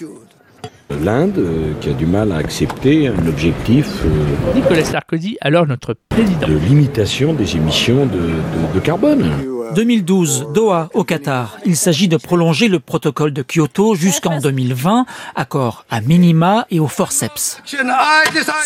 L'Inde, 1.04 1.40
euh, 1.40 1.74
qui 1.82 1.90
a 1.90 1.94
du 1.94 2.06
mal 2.06 2.32
à 2.32 2.38
accepter 2.38 3.10
un 3.10 3.28
objectif 3.28 3.88
euh, 4.06 4.54
Nicolas 4.56 4.86
Sarkozy, 4.86 5.36
alors 5.42 5.68
notre 5.68 5.94
président. 6.08 6.48
de 6.48 6.54
limitation 6.54 7.34
des 7.34 7.58
émissions 7.58 8.06
de, 8.06 8.12
de- 8.18 8.74
de 8.76 8.80
carbone. 8.80 9.30
2012, 9.76 10.48
Doha, 10.54 10.90
au 10.94 11.04
Qatar. 11.04 11.58
Il 11.66 11.76
s'agit 11.76 12.08
de 12.08 12.16
prolonger 12.18 12.68
le 12.70 12.80
protocole 12.80 13.34
de 13.34 13.42
Kyoto 13.44 13.96
jusqu'en 13.96 14.40
2020, 14.40 15.06
accord 15.36 15.86
à 15.90 16.00
minima 16.02 16.66
et 16.70 16.80
au 16.80 16.88
forceps. 16.88 17.62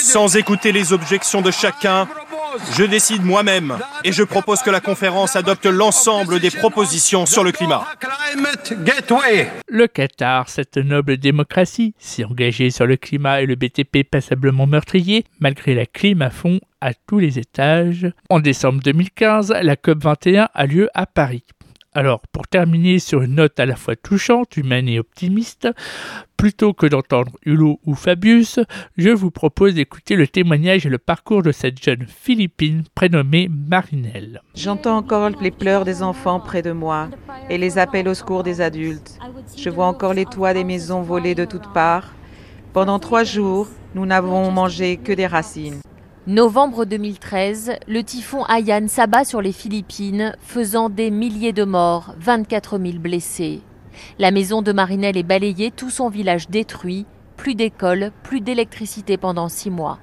Sans 0.01 0.35
écouter 0.35 0.71
les 0.71 0.91
objections 0.93 1.41
de 1.41 1.49
chacun, 1.51 2.07
je 2.77 2.83
décide 2.83 3.23
moi-même 3.23 3.77
et 4.03 4.11
je 4.11 4.23
propose 4.23 4.61
que 4.61 4.69
la 4.69 4.79
conférence 4.79 5.35
adopte 5.35 5.65
l'ensemble 5.65 6.39
des 6.39 6.51
propositions 6.51 7.25
sur 7.25 7.43
le 7.43 7.51
climat. 7.51 7.85
Le 9.67 9.87
Qatar, 9.87 10.49
cette 10.49 10.77
noble 10.77 11.17
démocratie, 11.17 11.93
si 11.99 12.23
engagée 12.23 12.69
sur 12.69 12.85
le 12.85 12.97
climat 12.97 13.41
et 13.41 13.45
le 13.45 13.55
BTP 13.55 14.03
passablement 14.09 14.67
meurtrier, 14.67 15.25
malgré 15.39 15.75
la 15.75 15.85
clim 15.85 16.21
à 16.21 16.29
fond 16.29 16.59
à 16.81 16.93
tous 16.93 17.19
les 17.19 17.39
étages. 17.39 18.11
En 18.29 18.39
décembre 18.39 18.81
2015, 18.83 19.53
la 19.61 19.75
COP21 19.75 20.47
a 20.53 20.65
lieu 20.65 20.89
à 20.93 21.05
Paris. 21.05 21.43
Alors, 21.93 22.21
pour 22.31 22.47
terminer 22.47 22.99
sur 22.99 23.23
une 23.23 23.35
note 23.35 23.59
à 23.59 23.65
la 23.65 23.75
fois 23.75 23.95
touchante, 23.95 24.57
humaine 24.57 24.87
et 24.87 24.99
optimiste, 24.99 25.67
plutôt 26.37 26.71
que 26.71 26.85
d'entendre 26.85 27.31
Hulot 27.45 27.79
ou 27.83 27.95
Fabius, 27.95 28.59
je 28.95 29.09
vous 29.09 29.31
propose 29.31 29.73
d'écouter 29.73 30.15
le 30.15 30.27
témoignage 30.27 30.85
et 30.85 30.89
le 30.89 30.99
parcours 30.99 31.41
de 31.41 31.51
cette 31.51 31.83
jeune 31.83 32.05
Philippine 32.07 32.83
prénommée 32.93 33.49
Marinelle. 33.49 34.43
J'entends 34.53 34.97
encore 34.97 35.31
les 35.41 35.49
pleurs 35.49 35.83
des 35.83 36.03
enfants 36.03 36.39
près 36.39 36.61
de 36.61 36.71
moi 36.71 37.09
et 37.49 37.57
les 37.57 37.79
appels 37.79 38.07
au 38.07 38.13
secours 38.13 38.43
des 38.43 38.61
adultes. 38.61 39.17
Je 39.57 39.71
vois 39.71 39.87
encore 39.87 40.13
les 40.13 40.25
toits 40.25 40.53
des 40.53 40.63
maisons 40.63 41.01
volés 41.01 41.33
de 41.33 41.45
toutes 41.45 41.73
parts. 41.73 42.13
Pendant 42.71 42.99
trois 42.99 43.23
jours, 43.23 43.67
nous 43.95 44.05
n'avons 44.05 44.51
mangé 44.51 44.97
que 44.97 45.11
des 45.11 45.25
racines. 45.25 45.79
Novembre 46.29 46.85
2013, 46.85 47.71
le 47.87 48.03
typhon 48.03 48.45
Haiyan 48.45 48.87
s'abat 48.87 49.23
sur 49.23 49.41
les 49.41 49.51
Philippines, 49.51 50.35
faisant 50.41 50.87
des 50.87 51.09
milliers 51.09 51.53
de 51.53 51.63
morts, 51.63 52.13
24 52.19 52.77
000 52.77 52.99
blessés. 52.99 53.61
La 54.19 54.29
maison 54.29 54.61
de 54.61 54.71
Marinelle 54.71 55.17
est 55.17 55.23
balayée, 55.23 55.71
tout 55.71 55.89
son 55.89 56.07
village 56.07 56.47
détruit, 56.47 57.07
plus 57.35 57.55
d'école, 57.55 58.11
plus 58.21 58.41
d'électricité 58.41 59.17
pendant 59.17 59.49
six 59.49 59.71
mois. 59.71 59.97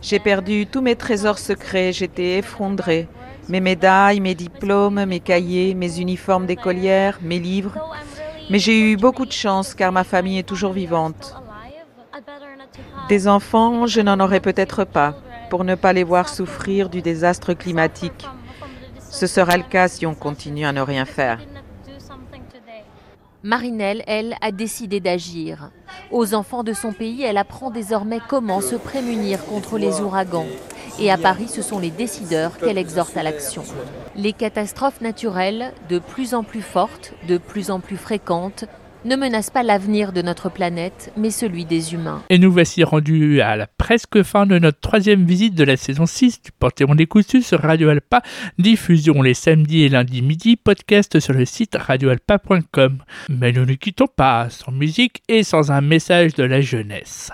J'ai 0.00 0.20
perdu 0.20 0.68
tous 0.68 0.80
mes 0.80 0.94
trésors 0.94 1.40
secrets, 1.40 1.92
j'étais 1.92 2.38
effondrée. 2.38 3.08
Mes 3.48 3.60
médailles, 3.60 4.20
mes 4.20 4.36
diplômes, 4.36 5.04
mes 5.06 5.18
cahiers, 5.18 5.74
mes 5.74 5.98
uniformes 5.98 6.46
d'écolière, 6.46 7.18
mes 7.20 7.40
livres. 7.40 7.74
Mais 8.48 8.60
j'ai 8.60 8.92
eu 8.92 8.96
beaucoup 8.96 9.26
de 9.26 9.32
chance 9.32 9.74
car 9.74 9.90
ma 9.90 10.04
famille 10.04 10.38
est 10.38 10.48
toujours 10.48 10.72
vivante. 10.72 11.34
Des 13.08 13.26
enfants, 13.26 13.86
je 13.86 14.00
n'en 14.00 14.20
aurai 14.20 14.38
peut-être 14.38 14.84
pas, 14.84 15.16
pour 15.52 15.64
ne 15.64 15.74
pas 15.74 15.92
les 15.92 16.02
voir 16.02 16.30
souffrir 16.30 16.88
du 16.88 17.02
désastre 17.02 17.52
climatique. 17.52 18.26
Ce 19.10 19.26
sera 19.26 19.58
le 19.58 19.64
cas 19.64 19.86
si 19.86 20.06
on 20.06 20.14
continue 20.14 20.64
à 20.64 20.72
ne 20.72 20.80
rien 20.80 21.04
faire. 21.04 21.40
Marinelle, 23.42 24.02
elle, 24.06 24.34
a 24.40 24.50
décidé 24.50 24.98
d'agir. 24.98 25.70
Aux 26.10 26.32
enfants 26.32 26.62
de 26.64 26.72
son 26.72 26.94
pays, 26.94 27.22
elle 27.22 27.36
apprend 27.36 27.70
désormais 27.70 28.20
comment 28.30 28.62
se 28.62 28.76
prémunir 28.76 29.44
contre 29.44 29.76
les 29.76 30.00
ouragans. 30.00 30.46
Et 30.98 31.10
à 31.10 31.18
Paris, 31.18 31.48
ce 31.48 31.60
sont 31.60 31.78
les 31.78 31.90
décideurs 31.90 32.56
qu'elle 32.56 32.78
exhorte 32.78 33.18
à 33.18 33.22
l'action. 33.22 33.62
Les 34.16 34.32
catastrophes 34.32 35.02
naturelles, 35.02 35.74
de 35.90 35.98
plus 35.98 36.32
en 36.32 36.44
plus 36.44 36.62
fortes, 36.62 37.12
de 37.28 37.36
plus 37.36 37.70
en 37.70 37.78
plus 37.78 37.98
fréquentes, 37.98 38.64
ne 39.04 39.16
menacent 39.16 39.50
pas 39.50 39.62
l'avenir 39.62 40.12
de 40.12 40.22
notre 40.22 40.50
planète, 40.50 41.12
mais 41.16 41.30
celui 41.30 41.64
des 41.64 41.94
humains. 41.94 42.22
Et 42.30 42.38
nous 42.38 42.52
voici 42.52 42.84
rendus 42.84 43.40
à 43.40 43.56
la 43.56 43.66
presque 43.66 44.22
fin 44.22 44.46
de 44.46 44.58
notre 44.58 44.80
troisième 44.80 45.24
visite 45.24 45.54
de 45.54 45.64
la 45.64 45.76
saison 45.76 46.06
6 46.06 46.42
du 46.42 46.52
Panthéon 46.52 46.94
des 46.94 47.06
Coutus 47.06 47.46
sur 47.46 47.60
Radio 47.60 47.88
Alpa. 47.88 48.22
Diffusion 48.58 49.22
les 49.22 49.34
samedis 49.34 49.82
et 49.82 49.88
lundis 49.88 50.22
midi, 50.22 50.56
podcast 50.56 51.18
sur 51.20 51.32
le 51.32 51.44
site 51.44 51.76
radioalpa.com. 51.76 52.98
Mais 53.28 53.52
nous 53.52 53.64
ne 53.64 53.74
quittons 53.74 54.06
pas 54.06 54.48
sans 54.50 54.72
musique 54.72 55.22
et 55.28 55.42
sans 55.42 55.70
un 55.70 55.80
message 55.80 56.34
de 56.34 56.44
la 56.44 56.60
jeunesse. 56.60 57.30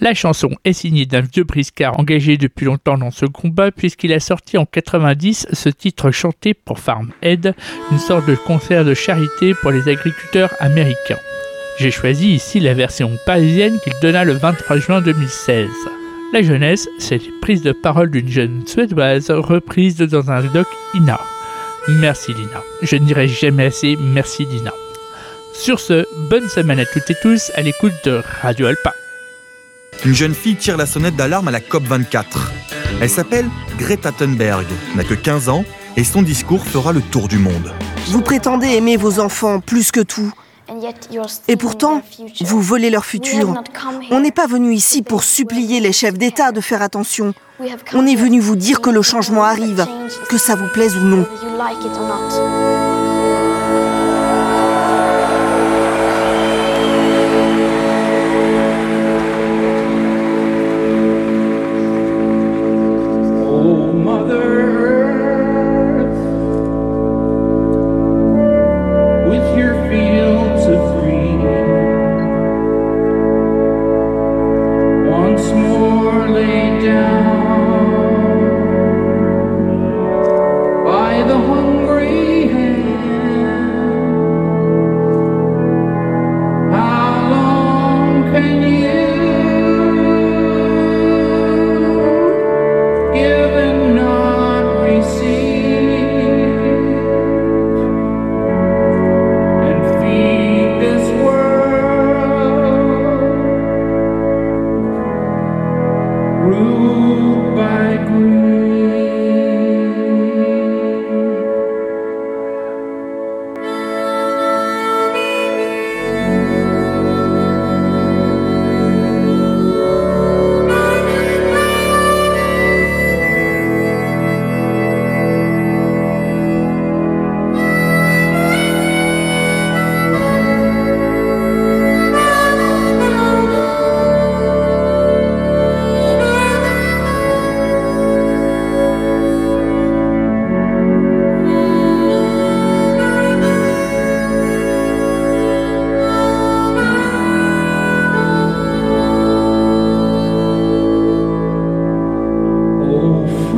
La 0.00 0.14
chanson 0.14 0.50
est 0.64 0.72
signée 0.72 1.06
d'un 1.06 1.20
vieux 1.20 1.44
briscard 1.44 1.98
engagé 2.00 2.36
depuis 2.36 2.66
longtemps 2.66 2.98
dans 2.98 3.10
ce 3.10 3.26
combat 3.26 3.70
puisqu'il 3.70 4.12
a 4.12 4.20
sorti 4.20 4.58
en 4.58 4.66
90 4.66 5.48
ce 5.52 5.68
titre 5.68 6.10
chanté 6.10 6.54
pour 6.54 6.78
Farm 6.78 7.10
Aid, 7.22 7.54
une 7.92 7.98
sorte 7.98 8.26
de 8.26 8.34
concert 8.34 8.84
de 8.84 8.94
charité 8.94 9.54
pour 9.54 9.70
les 9.70 9.88
agriculteurs 9.88 10.52
américains. 10.58 11.20
J'ai 11.78 11.90
choisi 11.90 12.34
ici 12.34 12.60
la 12.60 12.74
version 12.74 13.10
parisienne 13.26 13.78
qu'il 13.82 13.92
donna 14.02 14.24
le 14.24 14.34
23 14.34 14.76
juin 14.78 15.02
2016. 15.02 15.68
La 16.32 16.42
jeunesse, 16.42 16.88
c'est 16.98 17.18
les 17.18 17.32
prises 17.40 17.62
de 17.62 17.72
parole 17.72 18.10
d'une 18.10 18.28
jeune 18.28 18.66
suédoise 18.66 19.30
reprise 19.30 19.98
dans 19.98 20.30
un 20.30 20.42
doc 20.42 20.66
INA. 20.94 21.20
Merci 21.88 22.32
Lina. 22.32 22.62
Je 22.82 22.96
ne 22.96 23.04
dirai 23.04 23.28
jamais 23.28 23.66
assez 23.66 23.96
merci 24.00 24.46
Lina. 24.46 24.72
Sur 25.52 25.78
ce, 25.80 26.06
bonne 26.30 26.48
semaine 26.48 26.80
à 26.80 26.86
toutes 26.86 27.10
et 27.10 27.16
tous 27.20 27.52
à 27.54 27.62
l'écoute 27.62 27.92
de 28.04 28.22
Radio 28.42 28.66
Alpa. 28.66 28.94
Une 30.04 30.14
jeune 30.14 30.34
fille 30.34 30.56
tire 30.56 30.76
la 30.76 30.86
sonnette 30.86 31.14
d'alarme 31.14 31.46
à 31.48 31.50
la 31.52 31.60
COP24. 31.60 32.24
Elle 33.00 33.08
s'appelle 33.08 33.46
Greta 33.78 34.10
Thunberg, 34.10 34.66
n'a 34.96 35.04
que 35.04 35.14
15 35.14 35.48
ans 35.48 35.64
et 35.96 36.02
son 36.02 36.22
discours 36.22 36.64
fera 36.64 36.92
le 36.92 37.00
tour 37.00 37.28
du 37.28 37.38
monde. 37.38 37.72
Vous 38.08 38.20
prétendez 38.20 38.68
aimer 38.68 38.96
vos 38.96 39.20
enfants 39.20 39.60
plus 39.60 39.92
que 39.92 40.00
tout. 40.00 40.32
Et 41.46 41.56
pourtant, 41.56 42.02
vous 42.40 42.60
volez 42.60 42.90
leur 42.90 43.04
futur. 43.04 43.54
On 44.10 44.20
n'est 44.20 44.32
pas 44.32 44.46
venu 44.48 44.74
ici 44.74 45.02
pour 45.02 45.22
supplier 45.22 45.78
les 45.78 45.92
chefs 45.92 46.18
d'État 46.18 46.50
de 46.50 46.60
faire 46.60 46.82
attention. 46.82 47.32
On 47.94 48.06
est 48.06 48.16
venu 48.16 48.40
vous 48.40 48.56
dire 48.56 48.80
que 48.80 48.90
le 48.90 49.02
changement 49.02 49.44
arrive, 49.44 49.86
que 50.28 50.38
ça 50.38 50.56
vous 50.56 50.68
plaise 50.68 50.96
ou 50.96 51.00
non. 51.00 51.26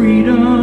La 0.05 0.54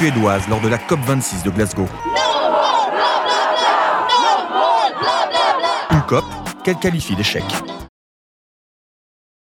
Lors 0.00 0.62
de 0.62 0.68
la 0.68 0.78
COP26 0.78 1.42
de 1.44 1.50
Glasgow. 1.50 1.86
Une 5.90 6.00
COP 6.08 6.24
qu'elle 6.64 6.76
qualifie 6.76 7.14
d'échec. 7.14 7.44